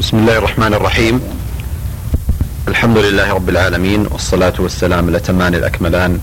بسم 0.00 0.16
الله 0.16 0.38
الرحمن 0.38 0.74
الرحيم. 0.74 1.20
الحمد 2.68 2.98
لله 2.98 3.32
رب 3.32 3.48
العالمين 3.48 4.06
والصلاة 4.10 4.52
والسلام 4.58 5.08
الأتمان 5.08 5.54
الأكملان 5.54 6.18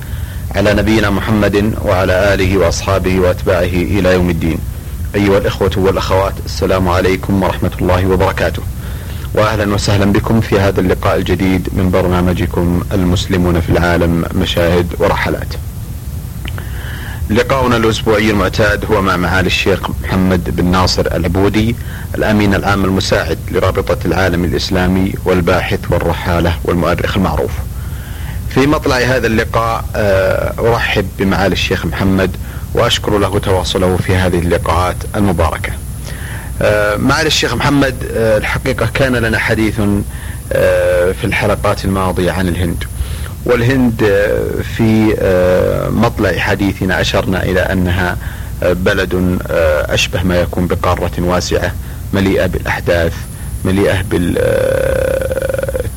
على 0.55 0.73
نبينا 0.73 1.09
محمد 1.09 1.73
وعلى 1.85 2.33
آله 2.33 2.57
وأصحابه 2.57 3.19
وأتباعه 3.19 3.75
إلى 3.93 4.13
يوم 4.13 4.29
الدين. 4.29 4.59
أيها 5.15 5.37
الإخوة 5.37 5.71
والأخوات 5.77 6.33
السلام 6.45 6.89
عليكم 6.89 7.43
ورحمة 7.43 7.71
الله 7.81 8.05
وبركاته. 8.05 8.63
وأهلا 9.33 9.73
وسهلا 9.73 10.05
بكم 10.05 10.41
في 10.41 10.59
هذا 10.59 10.79
اللقاء 10.79 11.15
الجديد 11.15 11.69
من 11.73 11.91
برنامجكم 11.91 12.81
المسلمون 12.93 13.59
في 13.61 13.69
العالم 13.69 14.25
مشاهد 14.35 14.87
ورحلات. 14.99 15.53
لقاؤنا 17.29 17.77
الأسبوعي 17.77 18.31
المعتاد 18.31 18.85
هو 18.85 19.01
مع 19.01 19.17
معالي 19.17 19.47
الشيخ 19.47 19.89
محمد 20.03 20.55
بن 20.55 20.65
ناصر 20.65 21.05
العبودي 21.05 21.75
الأمين 22.15 22.55
العام 22.55 22.85
المساعد 22.85 23.37
لرابطة 23.51 23.97
العالم 24.05 24.43
الإسلامي 24.43 25.13
والباحث 25.25 25.79
والرحالة 25.89 26.53
والمؤرخ 26.63 27.17
المعروف. 27.17 27.51
في 28.49 28.67
مطلع 28.67 28.97
هذا 28.97 29.27
اللقاء 29.27 29.85
آه، 29.95 30.53
أرحب 30.59 31.07
بمعالي 31.19 31.53
الشيخ 31.53 31.85
محمد 31.85 32.31
وأشكر 32.73 33.17
له 33.17 33.39
تواصله 33.39 33.97
في 33.97 34.15
هذه 34.15 34.39
اللقاءات 34.39 34.97
المباركة. 35.15 35.71
آه، 36.61 36.95
معالي 36.95 37.27
الشيخ 37.27 37.53
محمد 37.53 37.95
آه، 38.11 38.37
الحقيقة 38.37 38.89
كان 38.93 39.15
لنا 39.15 39.39
حديث 39.39 39.75
في 41.13 41.23
الحلقات 41.23 41.85
الماضية 41.85 42.31
عن 42.31 42.47
الهند. 42.47 42.83
والهند 43.47 44.01
في 44.77 45.15
مطلع 45.93 46.37
حديثنا 46.37 47.01
أشرنا 47.01 47.43
إلى 47.43 47.59
أنها 47.59 48.17
بلد 48.61 49.39
أشبه 49.89 50.23
ما 50.23 50.35
يكون 50.41 50.67
بقارة 50.67 51.11
واسعة 51.19 51.71
مليئة 52.13 52.45
بالأحداث 52.45 53.13
مليئة 53.65 54.01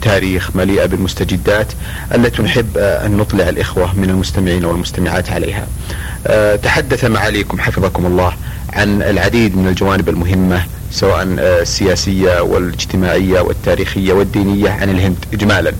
بالتاريخ 0.01 0.57
مليئة 0.57 0.87
بالمستجدات 0.87 1.67
التي 2.15 2.43
نحب 2.43 2.79
أن 2.79 3.17
نطلع 3.17 3.49
الإخوة 3.49 3.95
من 3.97 4.11
المستمعين 4.11 4.65
والمستمعات 4.65 5.31
عليها. 5.31 5.67
تحدث 6.57 7.05
معاليكم 7.05 7.61
حفظكم 7.61 8.07
الله 8.07 8.33
عن 8.73 9.03
العديد 9.03 9.57
من 9.57 9.69
الجوانب 9.69 10.09
المهمة 10.09 10.63
سواء 10.91 11.23
السياسية 11.39 12.41
والإجتماعية 12.41 13.41
والتاريخية 13.41 14.13
والدينية 14.13 14.71
عن 14.71 14.91
الهند. 14.91 15.25
إجمالا. 15.33 15.73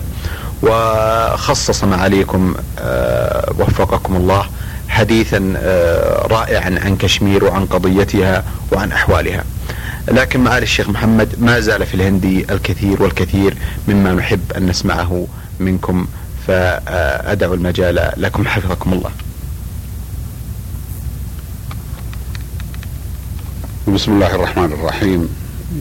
وخصص 0.63 1.83
معاليكم 1.83 2.55
آه، 2.79 3.53
وفقكم 3.59 4.15
الله 4.15 4.45
حديثا 4.89 5.53
آه، 5.57 6.27
رائعا 6.27 6.79
عن 6.85 6.97
كشمير 6.97 7.43
وعن 7.43 7.65
قضيتها 7.65 8.43
وعن 8.71 8.91
أحوالها. 8.91 9.43
لكن 10.07 10.39
معالي 10.39 10.63
الشيخ 10.63 10.89
محمد 10.89 11.35
ما 11.39 11.59
زال 11.59 11.85
في 11.85 11.93
الهندي 11.93 12.45
الكثير 12.53 13.03
والكثير 13.03 13.57
مما 13.87 14.13
نحب 14.13 14.51
أن 14.57 14.65
نسمعه 14.67 15.27
منكم 15.59 16.07
فأدعو 16.47 17.53
المجال 17.53 18.11
لكم 18.17 18.47
حفظكم 18.47 18.93
الله. 18.93 19.11
بسم 23.87 24.11
الله 24.11 24.35
الرحمن 24.35 24.71
الرحيم 24.73 25.29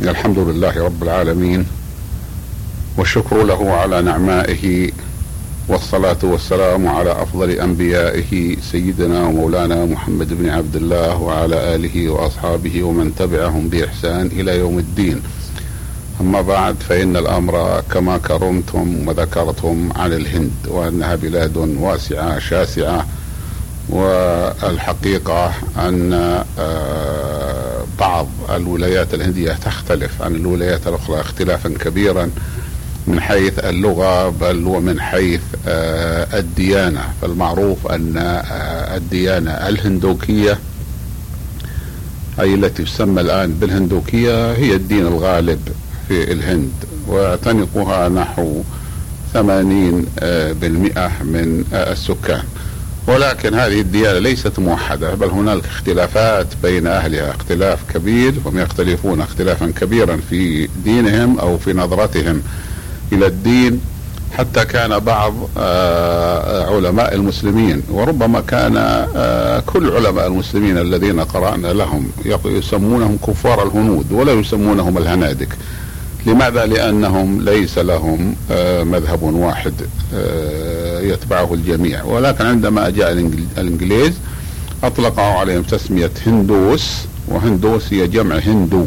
الحمد 0.02 0.38
لله 0.38 0.84
رب 0.84 1.02
العالمين 1.02 1.66
والشكر 3.00 3.42
له 3.42 3.72
على 3.72 4.02
نعمائه 4.02 4.90
والصلاة 5.68 6.16
والسلام 6.22 6.88
على 6.88 7.12
أفضل 7.12 7.50
أنبيائه 7.50 8.56
سيدنا 8.72 9.26
ومولانا 9.26 9.84
محمد 9.84 10.34
بن 10.34 10.48
عبد 10.48 10.76
الله 10.76 11.16
وعلى 11.16 11.74
آله 11.74 12.08
وأصحابه 12.08 12.82
ومن 12.82 13.14
تبعهم 13.14 13.68
بإحسان 13.68 14.26
إلى 14.26 14.58
يوم 14.58 14.78
الدين. 14.78 15.22
أما 16.20 16.40
بعد 16.40 16.76
فإن 16.88 17.16
الأمر 17.16 17.82
كما 17.92 18.18
كرمتم 18.18 19.08
وذكرتم 19.08 19.88
عن 19.96 20.12
الهند 20.12 20.52
وأنها 20.68 21.14
بلاد 21.14 21.56
واسعة 21.56 22.38
شاسعة 22.38 23.06
والحقيقة 23.88 25.52
أن 25.78 26.12
آه، 26.58 27.84
بعض 27.98 28.28
الولايات 28.50 29.14
الهندية 29.14 29.52
تختلف 29.52 30.22
عن 30.22 30.34
الولايات 30.34 30.86
الأخرى 30.86 31.20
اختلافا 31.20 31.68
كبيرا. 31.68 32.30
من 33.06 33.20
حيث 33.20 33.58
اللغة 33.58 34.28
بل 34.28 34.66
ومن 34.66 35.00
حيث 35.00 35.40
آه، 35.68 36.38
الديانة. 36.38 37.02
فالمعروف 37.22 37.86
أن 37.86 38.16
آه، 38.16 38.96
الديانة 38.96 39.50
الهندوكية 39.50 40.58
أي 42.40 42.54
التي 42.54 42.84
تسمى 42.84 43.20
الآن 43.20 43.52
بالهندوكية 43.52 44.52
هي 44.52 44.74
الدين 44.74 45.06
الغالب 45.06 45.68
في 46.08 46.32
الهند. 46.32 46.72
ويعتنقها 47.08 48.08
نحو 48.08 48.62
ثمانين 49.32 50.06
آه، 50.18 50.52
بالمئة 50.52 51.10
من 51.22 51.64
السكان. 51.72 52.42
ولكن 53.06 53.54
هذه 53.54 53.80
الديانة 53.80 54.18
ليست 54.18 54.58
موحدة 54.58 55.14
بل 55.14 55.28
هناك 55.28 55.64
اختلافات 55.64 56.46
بين 56.62 56.86
أهلها. 56.86 57.30
اختلاف 57.30 57.78
كبير 57.94 58.34
هم 58.46 58.58
يختلفون 58.58 59.20
اختلافا 59.20 59.72
كبيرا 59.80 60.20
في 60.30 60.68
دينهم 60.84 61.38
أو 61.38 61.58
في 61.58 61.72
نظرتهم. 61.72 62.42
إلى 63.12 63.26
الدين 63.26 63.80
حتى 64.38 64.64
كان 64.64 64.98
بعض 64.98 65.34
آه، 65.58 66.76
علماء 66.76 67.14
المسلمين 67.14 67.82
وربما 67.90 68.40
كان 68.40 68.76
آه، 68.76 69.60
كل 69.60 69.90
علماء 69.90 70.26
المسلمين 70.26 70.78
الذين 70.78 71.20
قرأنا 71.20 71.68
لهم 71.68 72.10
يسمونهم 72.44 73.18
كفار 73.26 73.66
الهنود 73.66 74.12
ولا 74.12 74.32
يسمونهم 74.32 74.98
الهنادك. 74.98 75.48
لماذا؟ 76.26 76.66
لأنهم 76.66 77.42
ليس 77.42 77.78
لهم 77.78 78.34
آه، 78.50 78.82
مذهب 78.82 79.22
واحد 79.22 79.72
يتبعه 81.02 81.54
الجميع. 81.54 82.04
ولكن 82.04 82.46
عندما 82.46 82.90
جاء 82.90 83.12
الإنجليز 83.58 84.12
اطلقوا 84.84 85.24
عليهم 85.24 85.62
تسمية 85.62 86.10
هندوس 86.26 86.94
وهندوس 87.28 87.92
هي 87.92 88.08
جمع 88.08 88.36
هندو. 88.36 88.86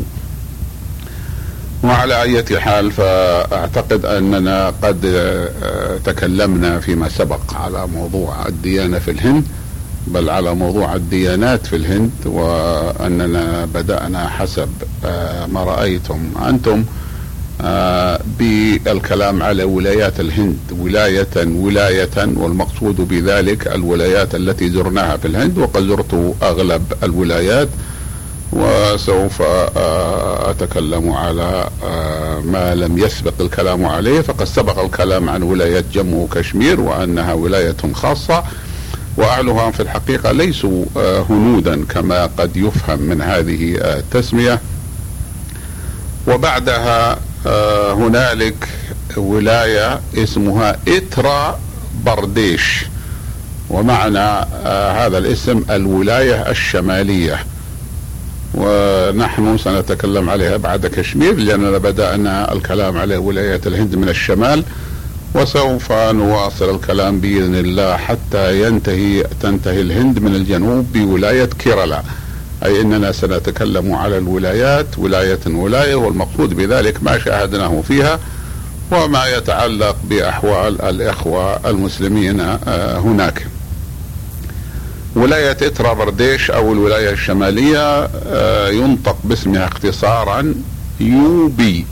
وعلى 1.83 2.21
أي 2.21 2.59
حال 2.59 2.91
فأعتقد 2.91 4.05
أننا 4.05 4.73
قد 4.83 5.05
آه، 5.05 5.97
تكلمنا 6.05 6.79
فيما 6.79 7.09
سبق 7.09 7.53
على 7.53 7.87
موضوع 7.87 8.47
الديانة 8.47 8.99
في 8.99 9.11
الهند 9.11 9.43
بل 10.07 10.29
على 10.29 10.55
موضوع 10.55 10.95
الديانات 10.95 11.67
في 11.67 11.75
الهند 11.75 12.11
وأننا 12.25 13.65
بدأنا 13.65 14.27
حسب 14.27 14.69
آه، 15.05 15.45
ما 15.45 15.63
رأيتم 15.63 16.19
أنتم 16.47 16.83
آه، 17.61 18.19
بالكلام 18.39 19.43
على 19.43 19.63
ولايات 19.63 20.19
الهند 20.19 20.59
ولاية 20.71 21.35
ولاية 21.35 22.17
والمقصود 22.17 22.95
بذلك 22.95 23.67
الولايات 23.67 24.35
التي 24.35 24.69
زرناها 24.69 25.17
في 25.17 25.27
الهند 25.27 25.57
وقد 25.57 25.87
زرت 25.87 26.35
أغلب 26.43 26.93
الولايات. 27.03 27.67
وسوف 28.55 29.41
آه، 29.41 30.51
أتكلم 30.51 31.11
على 31.11 31.69
آه، 31.83 32.39
ما 32.39 32.75
لم 32.75 32.97
يسبق 32.97 33.33
الكلام 33.39 33.85
عليه 33.85 34.21
فقد 34.21 34.43
سبق 34.45 34.83
الكلام 34.83 35.29
عن 35.29 35.43
ولاية 35.43 35.83
جمو 35.93 36.23
وكشمير 36.23 36.81
وأنها 36.81 37.33
ولاية 37.33 37.75
خاصة 37.93 38.43
وأهلها 39.17 39.71
في 39.71 39.79
الحقيقة 39.79 40.31
ليسوا 40.31 40.85
آه، 40.97 41.25
هنودا 41.29 41.85
كما 41.85 42.25
قد 42.25 42.57
يفهم 42.57 42.99
من 42.99 43.21
هذه 43.21 43.75
التسمية. 43.77 44.59
وبعدها 46.27 47.19
هنالك 47.93 48.67
ولاية 49.17 49.99
اسمها 50.17 50.77
إترا 50.87 51.59
برديش 52.05 52.85
ومعنى 53.69 54.45
هذا 54.99 55.17
الاسم 55.17 55.63
الولاية 55.69 56.49
الشمالية. 56.49 57.45
ونحن 58.53 59.57
سنتكلم 59.57 60.29
عليها 60.29 60.57
بعد 60.57 60.87
كشمير 60.87 61.35
لأننا 61.35 61.77
بدأنا 61.77 62.53
الكلام 62.53 62.97
على 62.97 63.17
ولاية 63.17 63.61
الهند 63.65 63.95
من 63.95 64.09
الشمال 64.09 64.63
وسوف 65.35 65.91
نواصل 65.91 66.75
الكلام 66.75 67.19
بإذن 67.19 67.55
الله 67.55 67.97
حتى 67.97 68.61
ينتهي 68.61 69.23
تنتهي 69.41 69.81
الهند 69.81 70.19
من 70.19 70.35
الجنوب 70.35 70.93
بولاية 70.93 71.45
كيرلا 71.59 72.03
أي 72.65 72.81
أننا 72.81 73.11
سنتكلم 73.11 73.93
على 73.93 74.17
الولايات 74.17 74.87
ولاية 74.97 75.39
ولاية 75.47 75.95
والمقصود 75.95 76.53
بذلك 76.53 77.03
ما 77.03 77.19
شاهدناه 77.19 77.81
فيها 77.87 78.19
وما 78.91 79.25
يتعلق 79.27 79.95
بأحوال 80.03 80.81
الإخوة 80.81 81.69
المسلمين 81.69 82.39
آه، 82.39 82.97
هناك. 82.99 83.47
ولاية 85.15 85.51
إترا 85.51 85.93
برديش 85.93 86.51
أو 86.51 86.73
الولاية 86.73 87.09
الشمالية 87.09 88.09
آه، 88.27 88.69
ينطق 88.69 89.17
باسمها 89.23 89.65
اختصارا 89.67 90.53
UP 90.99 91.85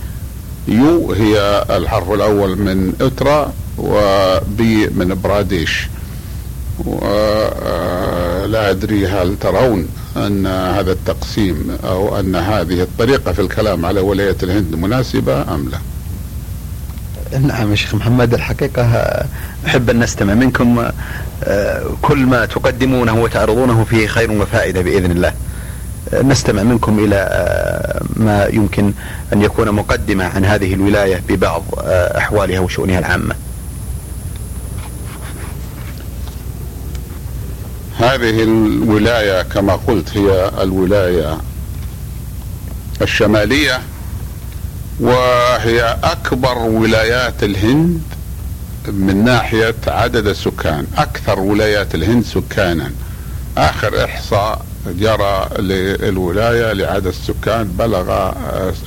U 0.67 1.11
هي 1.11 1.65
الحرف 1.69 2.11
الأول 2.11 2.57
من 2.57 2.93
إترا 3.01 3.53
و 3.77 4.32
P 4.32 4.87
من 4.87 5.19
براديش 5.23 5.87
ولا 6.85 8.67
آه، 8.67 8.71
أدري 8.71 9.07
هل 9.07 9.35
ترون 9.39 9.87
أن 10.17 10.47
هذا 10.47 10.91
التقسيم 10.91 11.77
أو 11.83 12.19
أن 12.19 12.35
هذه 12.35 12.81
الطريقة 12.81 13.31
في 13.31 13.41
الكلام 13.41 13.85
على 13.85 13.99
ولاية 13.99 14.37
الهند 14.43 14.75
مناسبة 14.75 15.41
أم 15.55 15.69
لا؟ 15.69 15.79
نعم 17.39 17.71
يا 17.71 17.75
شيخ 17.75 17.95
محمد 17.95 18.33
الحقيقة 18.33 18.83
أحب 19.65 19.89
أن 19.89 19.99
نستمع 19.99 20.33
منكم 20.33 20.79
آه، 20.79 20.93
كل 22.01 22.17
ما 22.17 22.45
تقدمونه 22.45 23.21
وتعرضونه 23.21 23.83
فيه 23.83 24.07
خير 24.07 24.31
وفائدة 24.31 24.81
بإذن 24.81 25.11
الله. 25.11 25.33
آه، 26.13 26.21
نستمع 26.21 26.63
منكم 26.63 26.99
إلى 26.99 27.15
آه، 27.15 28.01
ما 28.15 28.45
يمكن 28.45 28.93
أن 29.33 29.41
يكون 29.41 29.71
مقدمة 29.71 30.23
عن 30.25 30.45
هذه 30.45 30.73
الولاية 30.73 31.21
ببعض 31.29 31.63
أحوالها 32.17 32.59
وشؤونها 32.59 32.99
العامة. 32.99 33.35
هذه 37.97 38.43
الولاية 38.43 39.41
كما 39.41 39.75
قلت 39.75 40.17
هي 40.17 40.51
الولاية 40.61 41.37
الشمالية 43.01 43.79
وهي 44.99 45.97
أكبر 46.03 46.57
ولايات 46.57 47.43
الهند 47.43 48.01
من 48.87 49.23
ناحية 49.23 49.75
عدد 49.87 50.27
السكان 50.27 50.87
أكثر 50.97 51.39
ولايات 51.39 51.95
الهند 51.95 52.23
سكانا. 52.23 52.91
آخر 53.57 54.05
إحصاء 54.05 54.65
جرى 54.87 55.49
للولاية 55.59 56.73
لعدد 56.73 57.07
السكان 57.07 57.63
بلغ 57.63 58.31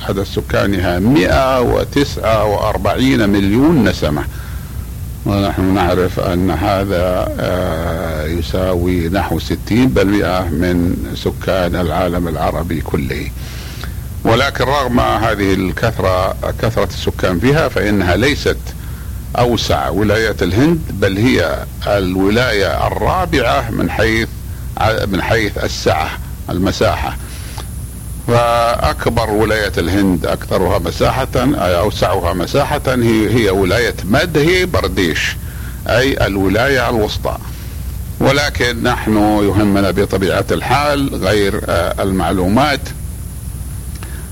عدد 0.09 0.23
سكانها 0.23 0.99
149 0.99 3.29
مليون 3.29 3.83
نسمة. 3.83 4.23
ونحن 5.25 5.73
نعرف 5.73 6.19
أن 6.19 6.51
هذا 6.51 7.31
آه، 7.39 8.25
يساوي 8.25 9.09
نحو 9.09 9.39
60 9.39 9.87
بل 9.87 10.07
من 10.51 10.95
سكان 11.15 11.75
العالم 11.75 12.27
العربي 12.27 12.81
كله. 12.81 13.29
ولكن 14.23 14.63
رغم 14.63 14.99
هذه 14.99 15.53
الكثرة 15.53 16.35
كثرة 16.61 16.89
السكان 16.93 17.39
فيها 17.39 17.69
فإنها 17.69 18.15
ليست 18.15 18.57
أوسع 19.39 19.89
ولايات 19.89 20.43
الهند 20.43 20.81
بل 20.89 21.17
هي 21.17 21.65
الولاية 21.87 22.87
الرابعة 22.87 23.71
من 23.71 23.89
حيث 23.89 24.27
من 25.07 25.21
حيث 25.21 25.57
السعة 25.57 26.09
المساحة. 26.49 27.17
فأكبر 28.27 29.29
ولاية 29.29 29.71
الهند 29.77 30.25
أكثرها 30.25 30.79
مساحة 30.79 31.27
أوسعها 31.55 32.33
مساحة 32.33 32.81
هي 32.87 33.35
هي 33.35 33.49
ولاية 33.49 33.95
مدهي 34.03 34.65
برديش 34.65 35.35
أي 35.87 36.27
الولاية 36.27 36.89
الوسطى. 36.89 37.37
ولكن 38.19 38.83
نحن 38.83 39.17
يهمنا 39.17 39.91
بطبيعة 39.91 40.45
الحال 40.51 41.15
غير 41.15 41.61
المعلومات. 41.99 42.81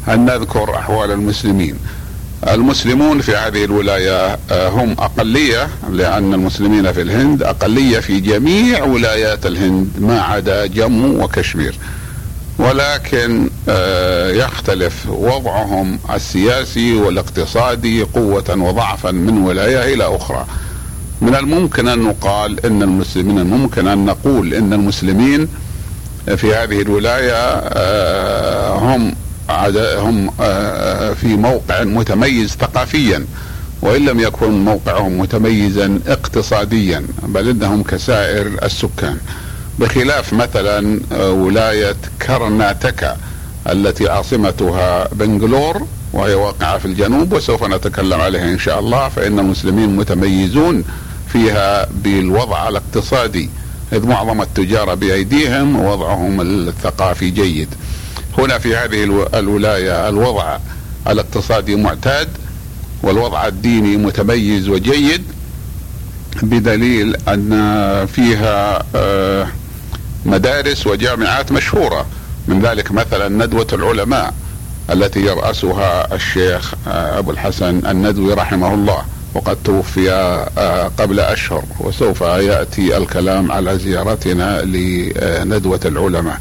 أن 0.07 0.25
نذكر 0.25 0.75
أحوال 0.75 1.11
المسلمين؟ 1.11 1.79
المسلمون 2.47 3.21
في 3.21 3.35
هذه 3.35 3.65
الولاية 3.65 4.37
آه، 4.51 4.69
هم 4.69 4.91
أقلية 4.91 5.67
لأن 5.91 6.33
المسلمين 6.33 6.91
في 6.91 7.01
الهند 7.01 7.43
أقلية 7.43 7.99
في 7.99 8.19
جميع 8.19 8.83
ولايات 8.83 9.45
الهند 9.45 9.89
ما 9.99 10.21
عدا 10.21 10.65
جمو 10.65 11.23
وكشمير. 11.23 11.75
ولكن 12.59 13.49
آه، 13.69 14.31
يختلف 14.31 15.07
وضعهم 15.09 15.99
السياسي 16.13 16.93
والاقتصادي 16.93 18.03
قوة 18.03 18.55
وضعفا 18.57 19.11
من 19.11 19.37
ولاية 19.37 19.93
إلى 19.93 20.15
أخرى. 20.15 20.45
من 21.21 21.35
الممكن 21.35 21.87
أن 21.87 21.99
نقال 21.99 22.65
أن 22.65 22.83
المسلمين 22.83 23.45
ممكن 23.45 23.87
أن 23.87 24.05
نقول 24.05 24.53
أن 24.53 24.73
المسلمين 24.73 25.47
في 26.35 26.55
هذه 26.55 26.81
الولاية 26.81 27.33
آه، 27.33 28.77
هم 28.77 29.15
هم 29.99 30.29
آه، 30.39 30.43
آه، 30.43 31.13
في 31.13 31.27
موقع 31.27 31.83
متميز 31.83 32.49
ثقافيا 32.49 33.25
وإن 33.81 34.05
لم 34.05 34.19
يكن 34.19 34.51
موقعهم 34.65 35.19
متميزا 35.19 35.99
اقتصاديا 36.07 37.05
بل 37.23 37.49
إنهم 37.49 37.83
كسائر 37.83 38.47
السكان. 38.63 39.17
بخلاف 39.79 40.33
مثلا 40.33 40.99
آه، 41.11 41.31
ولاية 41.31 41.95
كرناتكا 42.27 43.17
التي 43.69 44.09
عاصمتها 44.09 45.07
بنغلور 45.13 45.87
وهي 46.13 46.33
واقعة 46.33 46.77
في 46.77 46.85
الجنوب 46.85 47.33
وسوف 47.33 47.63
نتكلم 47.63 48.21
عليها 48.21 48.43
إن 48.43 48.59
شاء 48.59 48.79
الله 48.79 49.09
فإن 49.09 49.39
المسلمين 49.39 49.95
متميزون 49.95 50.83
فيها 51.27 51.87
بالوضع 51.91 52.67
الاقتصادي 52.67 53.49
إذ 53.93 54.07
معظم 54.07 54.41
التجار 54.41 54.95
بأيديهم 54.95 55.75
ووضعهم 55.75 56.41
الثقافي 56.41 57.29
جيد. 57.29 57.69
هنا 58.37 58.57
في 58.57 58.75
هذه 58.75 59.27
الولاية 59.33 60.09
الوضع 60.09 60.57
الاقتصادي 61.07 61.75
معتاد 61.75 62.27
والوضع 63.03 63.47
الديني 63.47 63.97
متميز 63.97 64.69
وجيد 64.69 65.23
بدليل 66.41 67.15
أن 67.27 67.51
فيها 68.05 68.83
آه، 68.95 69.47
مدارس 70.25 70.87
وجامعات 70.87 71.51
مشهورة 71.51 72.05
من 72.47 72.61
ذلك 72.61 72.91
مثلا 72.91 73.45
ندوة 73.45 73.67
العلماء 73.73 74.33
التي 74.89 75.19
يرأسها 75.19 76.15
الشيخ 76.15 76.73
آه، 76.87 77.19
أبو 77.19 77.31
الحسن 77.31 77.81
الندوي 77.85 78.33
رحمه 78.33 78.73
الله 78.73 79.01
وقد 79.33 79.57
توفي 79.63 80.11
آه، 80.11 80.91
قبل 80.99 81.19
أشهر 81.19 81.63
وسوف 81.79 82.21
يأتي 82.21 82.97
الكلام 82.97 83.51
على 83.51 83.79
زيارتنا 83.79 84.61
لندوة 84.61 85.79
العلماء. 85.85 86.37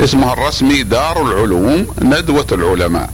اسمها 0.00 0.32
الرسمي 0.32 0.82
دار 0.82 1.22
العلوم 1.22 1.86
ندوة 2.02 2.46
العلماء. 2.52 3.10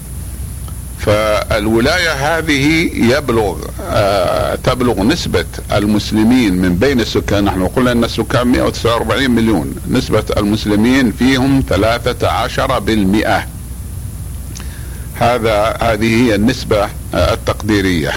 فالولاية 0.98 2.12
هذه 2.12 2.90
يبلغ 2.94 3.56
آه 3.90 4.54
تبلغ 4.54 5.02
نسبة 5.02 5.44
المسلمين 5.72 6.54
من 6.54 6.76
بين 6.76 7.00
السكان 7.00 7.44
نحن 7.44 7.66
قلنا 7.66 7.92
أن 7.92 8.04
السكان 8.04 8.46
149 8.46 9.30
مليون. 9.30 9.74
نسبة 9.90 10.24
المسلمين 10.36 11.12
فيهم 11.12 11.64
13 11.68 12.78
بالمئة. 12.78 13.46
هذا 15.14 15.76
هذه 15.80 16.22
هي 16.24 16.34
النسبة 16.34 16.84
آه 17.14 17.34
التقديرية. 17.34 18.12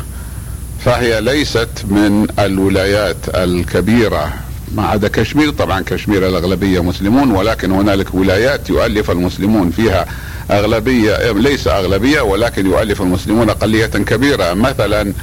فهي 0.86 1.21
ليست 1.21 1.69
من 1.86 2.27
الولايات 2.39 3.18
الكبيرة. 3.30 4.33
ما 4.73 4.87
عدا 4.87 5.07
كشمير 5.07 5.49
طبعا 5.49 5.81
كشمير 5.81 6.27
الأغلبية 6.27 6.83
مسلمون 6.83 7.31
ولكن 7.31 7.71
هنالك 7.71 8.13
ولايات 8.15 8.69
يؤلف 8.69 9.11
المسلمون 9.11 9.69
فيها 9.71 10.05
أغلبية 10.51 11.31
ليس 11.31 11.67
أغلبية 11.67 12.21
ولكن 12.21 12.65
يؤلف 12.65 13.01
المسلمون 13.01 13.49
أقلية 13.49 13.85
كبيرة. 13.85 14.53
مثلا 14.53 15.13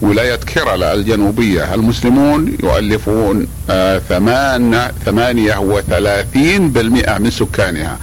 ولاية 0.00 0.36
كيرالا 0.36 0.94
الجنوبية 0.94 1.74
المسلمون 1.74 2.56
يؤلفون 2.62 3.46
آه 3.70 3.98
ثمان 3.98 4.92
ثمانية 5.04 5.58
وثلاثين 5.58 6.70
بالمئة 6.70 7.18
من 7.18 7.30
سكانها. 7.30 7.98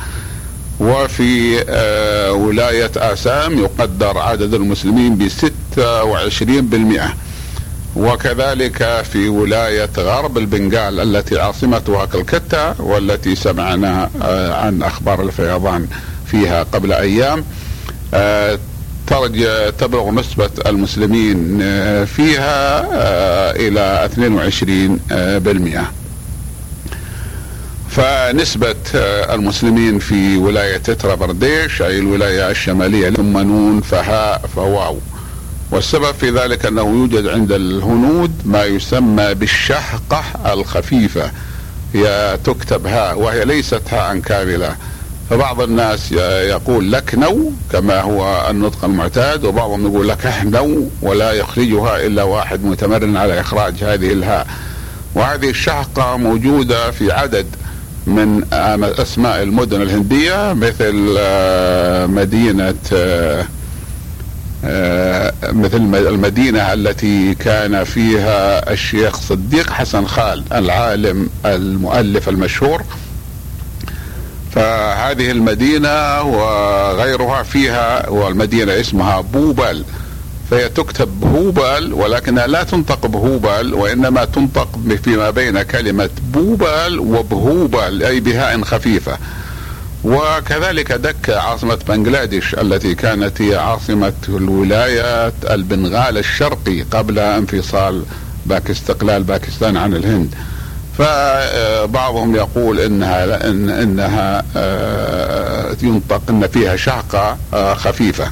وفي 0.79 1.63
آه 1.69 2.33
ولاية 2.33 2.91
آسام 2.97 3.59
يقدر 3.59 4.17
عدد 4.17 4.53
المسلمين 4.53 5.17
بستة 5.17 6.03
وعشرين 6.03 6.67
بالمئة. 6.67 7.13
وكذلك 7.97 9.01
في 9.11 9.29
ولاية 9.29 9.89
غرب 9.97 10.37
البنغال 10.37 10.99
التي 10.99 11.39
عاصمتها 11.39 12.05
كلكتا 12.05 12.75
والتي 12.79 13.35
سمعنا 13.35 14.09
آه، 14.21 14.53
عن 14.53 14.83
أخبار 14.83 15.21
الفيضان 15.21 15.87
فيها 16.25 16.63
قبل 16.63 16.93
أيام 16.93 17.43
آه، 18.13 18.59
تبلغ 19.79 20.11
نسبة 20.11 20.49
المسلمين 20.65 21.59
آه، 21.61 22.03
فيها 22.03 22.85
إلى 23.51 24.05
22 24.05 24.99
بالمئة. 25.39 25.91
فنسبة 27.89 28.75
المسلمين 29.33 29.99
في 29.99 30.37
ولاية 30.37 30.77
تترا 30.77 31.15
برديش 31.15 31.81
أي 31.81 31.99
الولاية 31.99 32.51
الشمالية 32.51 33.09
ثم 33.09 33.37
نون 33.37 33.81
فهاء 33.81 34.41
فواو. 34.55 34.97
والسبب 35.71 36.11
في 36.11 36.29
ذلك 36.29 36.65
أنه 36.65 36.81
يوجد 36.81 37.27
عند 37.27 37.51
الهنود 37.51 38.31
ما 38.45 38.65
يسمى 38.65 39.33
بالشهقه 39.33 40.23
الخفيفة. 40.53 41.31
هي 41.93 42.37
تكتب 42.43 42.87
هاء 42.87 43.19
وهي 43.19 43.45
ليست 43.45 43.81
هاء 43.91 44.19
كاملة. 44.19 44.75
فبعض 45.29 45.61
الناس 45.61 46.11
يقول 46.11 46.91
لكنو 46.91 47.51
كما 47.71 48.01
هو 48.01 48.47
النطق 48.49 48.85
المعتاد 48.85 49.45
وبعضهم 49.45 49.85
يقول 49.85 50.09
لكهنو 50.09 50.89
ولا 51.01 51.31
يخرجها 51.31 52.05
إلا 52.05 52.23
واحد 52.23 52.65
متمرن 52.65 53.17
على 53.17 53.39
إخراج 53.39 53.73
هذه 53.83 54.13
الهاء 54.13 54.47
وهذه 55.15 55.49
الشهقه 55.49 56.17
موجودة 56.17 56.91
في 56.91 57.11
عدد 57.11 57.45
من 58.07 58.43
أسماء 58.99 59.43
المدن 59.43 59.81
الهندية 59.81 60.53
مثل 60.53 60.93
مدينة 62.11 62.75
مثل 65.43 65.77
المدينة 66.07 66.73
التي 66.73 67.35
كان 67.35 67.83
فيها 67.83 68.71
الشيخ 68.73 69.17
صديق 69.19 69.69
حسن 69.69 70.05
خال 70.05 70.43
العالم 70.53 71.29
المؤلف 71.45 72.29
المشهور. 72.29 72.83
فهذه 74.51 75.31
المدينة 75.31 76.21
وغيرها 76.21 77.43
فيها 77.43 78.09
والمدينة 78.09 78.79
اسمها 78.79 79.21
بوبل. 79.21 79.83
فهي 80.51 80.69
تكتب 80.69 81.19
بهوبل 81.19 81.93
ولكنها 81.93 82.47
لا 82.47 82.63
تنطق 82.63 83.05
بهوبل 83.05 83.73
وإنما 83.73 84.25
تنطق 84.25 84.79
فيما 85.03 85.29
بين 85.29 85.61
كلمة 85.61 86.09
بوبل 86.33 86.99
وبهوبل 86.99 88.03
أي 88.03 88.19
بهاء 88.19 88.61
خفيفة. 88.61 89.17
وكذلك 90.07 90.91
دكة 90.91 91.39
عاصمة 91.39 91.79
بنغلاديش 91.87 92.53
التي 92.53 92.95
كانت 92.95 93.41
هي 93.41 93.55
عاصمة 93.55 94.13
الولايات 94.29 95.33
البنغال 95.49 96.17
الشرقي 96.17 96.81
قبل 96.81 97.19
انفصال 97.19 98.03
باك 98.45 98.69
استقلال 98.69 99.23
باكستان 99.23 99.77
عن 99.77 99.93
الهند. 99.93 100.35
فبعضهم 100.97 102.35
يقول 102.35 102.79
إنها 102.79 103.49
إن 103.49 103.69
إنها 103.69 104.43
آه، 104.55 105.75
ينطق 105.83 106.21
إن 106.29 106.47
فيها 106.47 106.75
شهقه 106.75 107.37
آه، 107.53 107.73
خفيفة. 107.73 108.31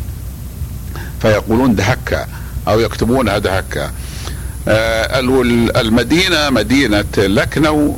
فيقولون 1.22 1.75
دهكة 1.75 2.25
أو 2.67 2.79
يكتبونها 2.79 3.38
دهكه 3.38 3.91
آه، 4.67 5.19
المدينة 5.81 6.50
مدينة 6.50 7.05
لكنو 7.17 7.95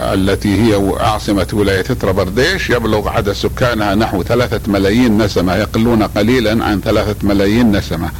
التي 0.00 0.48
هي 0.48 0.92
عاصمة 1.00 1.46
ولاية 1.52 1.82
ترابرديش 1.82 2.70
يبلغ 2.70 3.08
عدد 3.08 3.32
سكانها 3.32 3.94
نحو 3.94 4.22
ثلاثة 4.22 4.72
ملايين 4.72 5.22
نسمة 5.22 5.56
يقلون 5.56 6.02
قليلا 6.02 6.64
عن 6.64 6.80
ثلاثة 6.80 7.16
ملايين 7.22 7.76
نسمة. 7.76 8.10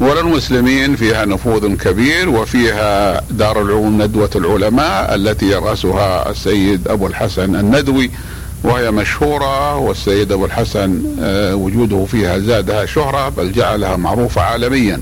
وللمسلمين 0.00 0.96
فيها 0.96 1.24
نفوذ 1.24 1.76
كبير 1.76 2.28
وفيها 2.28 3.20
دار 3.30 3.62
العلوم 3.62 4.02
ندوة 4.02 4.30
العلماء 4.36 5.14
التي 5.14 5.46
يرأسها 5.46 6.30
السيد 6.30 6.88
أبو 6.88 7.06
الحسن 7.06 7.56
الندوي 7.56 8.10
وهي 8.64 8.90
مشهورة 8.90 9.76
والسيد 9.76 10.32
أبو 10.32 10.44
الحسن 10.44 11.02
آه، 11.20 11.54
وجوده 11.54 12.04
فيها 12.04 12.38
زادها 12.38 12.86
شهرة 12.86 13.28
بل 13.28 13.52
جعلها 13.52 13.96
معروفة 13.96 14.40
عالميا. 14.40 15.00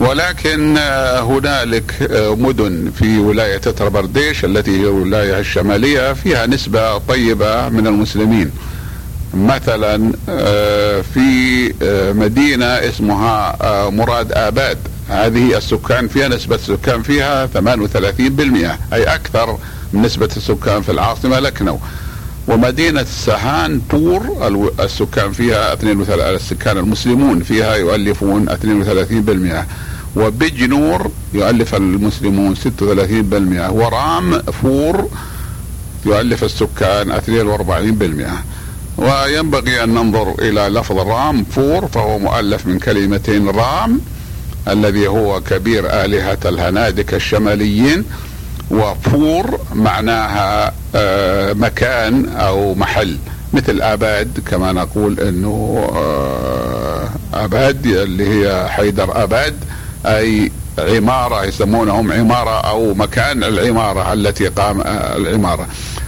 ولكن 0.00 0.76
آه، 0.78 1.20
هنالك 1.20 1.94
آه، 2.10 2.34
مدن 2.34 2.90
في 2.98 3.18
ولاية 3.18 3.58
تربرديش 3.58 4.44
التي 4.44 4.70
هي 4.70 4.84
الولاية 4.84 5.38
الشمالية 5.38 6.12
فيها 6.12 6.46
نسبة 6.46 6.98
طيبة 6.98 7.68
من 7.68 7.86
المسلمين. 7.86 8.50
مثلا 9.34 10.12
آه، 10.28 11.00
في 11.00 11.72
مدينة 12.16 12.66
اسمها 12.66 13.56
مراد 13.90 14.32
آباد. 14.32 14.78
هذه 15.08 15.56
السكان 15.56 16.08
فيها 16.08 16.28
نسبة 16.28 16.54
السكان 16.54 17.02
فيها 17.02 17.46
38% 17.46 18.78
أي 18.92 19.04
أكثر 19.04 19.58
من 19.92 20.02
نسبة 20.02 20.28
السكان 20.36 20.82
في 20.82 20.92
العاصمة 20.92 21.38
لكنو. 21.38 21.80
ومدينة 22.48 23.04
سهان 23.04 23.80
بور 23.90 24.36
السكان 24.80 25.32
فيها 25.32 25.72
32 25.72 26.34
السكان 26.34 26.78
المسلمون 26.78 27.42
فيها 27.42 27.74
يؤلفون 27.74 28.48
32% 28.48 30.16
وبجنور 30.16 31.10
يؤلف 31.34 31.74
المسلمون 31.74 32.56
36% 32.56 32.60
ورام 33.70 34.42
فور 34.42 35.08
يؤلف 36.06 36.44
السكان 36.44 37.20
42% 38.98 39.00
وينبغي 39.00 39.84
أن 39.84 39.88
ننظر 39.88 40.34
إلى 40.38 40.60
لفظ 40.60 40.98
رام 40.98 41.44
فور 41.44 41.86
فهو 41.86 42.18
مؤلف 42.18 42.66
من 42.66 42.78
كلمتين 42.78 43.48
رام 43.48 44.00
الذي 44.68 45.06
هو 45.08 45.40
كبير 45.40 46.04
آلهة 46.04 46.38
الهنادك 46.44 47.14
الشماليين. 47.14 48.04
وفور 48.70 49.60
معناها 49.74 50.72
آه، 50.94 51.52
مكان 51.52 52.28
أو 52.28 52.74
محل. 52.74 53.18
مثل 53.52 53.82
آباد 53.82 54.40
كما 54.50 54.72
نقول 54.72 55.20
أنه 55.20 55.86
آه، 55.96 57.08
آباد 57.34 57.86
اللي 57.86 58.28
هي 58.28 58.68
حيدر 58.68 59.22
آباد 59.22 59.56
أي 60.06 60.52
عمارة 60.78 61.44
يسمونهم 61.44 62.12
عمارة 62.12 62.60
أو 62.60 62.94
مكان 62.94 63.44
العمارة 63.44 64.12
التي 64.12 64.48
قام 64.48 64.80
آه، 64.80 65.16
العمارة. 65.16 65.66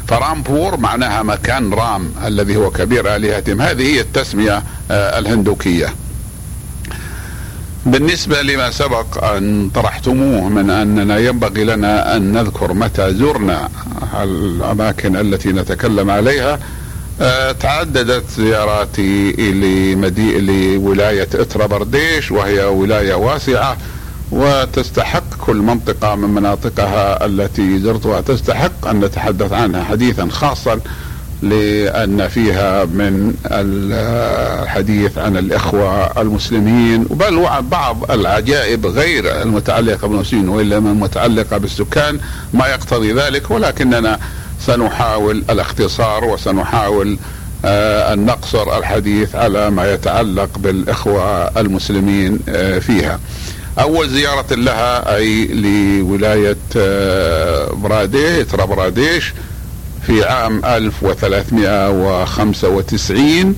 فرامبور 0.08 0.76
معناها 0.76 1.22
مكان 1.22 1.72
رام 1.74 2.12
الذي 2.26 2.56
هو 2.56 2.70
كبير 2.70 3.16
آلهتهم. 3.16 3.60
هذه 3.62 3.82
هي 3.94 4.00
التسمية 4.00 4.62
الهندوكية. 4.90 5.94
بالنسبة 7.86 8.42
لما 8.42 8.70
سبق 8.70 9.24
أن 9.24 9.70
طرحتموه 9.74 10.48
من 10.48 10.70
أننا 10.70 11.18
ينبغي 11.18 11.64
لنا 11.64 12.16
أن 12.16 12.32
نذكر 12.32 12.72
متى 12.72 13.14
زرنا 13.14 13.68
الأماكن 14.22 15.16
التي 15.16 15.48
نتكلم 15.48 16.10
عليها 16.10 16.58
أه 17.20 17.52
تعددت 17.52 18.30
زياراتي 18.36 19.32
لمدي... 19.32 20.38
لولاية 20.76 21.28
إترا 21.34 21.66
برديش 21.66 22.30
وهي 22.30 22.64
ولاية 22.64 23.14
واسعة 23.14 23.76
وتستحق 24.30 25.34
كل 25.40 25.56
منطقة 25.56 26.14
من 26.14 26.28
مناطقها 26.28 27.26
التي 27.26 27.78
زرتها 27.78 28.20
تستحق 28.20 28.86
أن 28.88 29.00
نتحدث 29.00 29.52
عنها 29.52 29.84
حديثا 29.84 30.28
خاصا. 30.30 30.80
لأن 31.42 32.28
فيها 32.28 32.84
من 32.84 33.34
الحديث 33.46 35.18
عن 35.18 35.36
الإخوة 35.36 36.20
المسلمين 36.22 37.04
بل 37.04 37.46
بعض 37.70 38.10
العجائب 38.10 38.86
غير 38.86 39.42
المتعلقة 39.42 40.08
بالمسلمين 40.08 40.48
وإلا 40.48 40.80
من 40.80 40.90
المتعلقة 40.90 41.58
بالسكان 41.58 42.18
ما 42.54 42.66
يقتضي 42.66 43.12
ذلك 43.12 43.50
ولكننا 43.50 44.18
سنحاول 44.60 45.44
الاختصار 45.50 46.24
وسنحاول 46.24 47.18
آه، 47.64 48.12
أن 48.12 48.26
نقصر 48.26 48.78
الحديث 48.78 49.34
على 49.34 49.70
ما 49.70 49.92
يتعلق 49.92 50.58
بالإخوة 50.58 51.60
المسلمين 51.60 52.38
آه، 52.48 52.78
فيها. 52.78 53.20
أول 53.78 54.08
زيارة 54.08 54.54
لها 54.54 55.16
أي 55.16 55.46
لولاية 55.46 56.56
آه، 56.76 57.72
براديش 57.72 58.46
براديش 58.54 59.34
في 60.06 60.24
عام 60.24 60.64
1395 60.64 63.56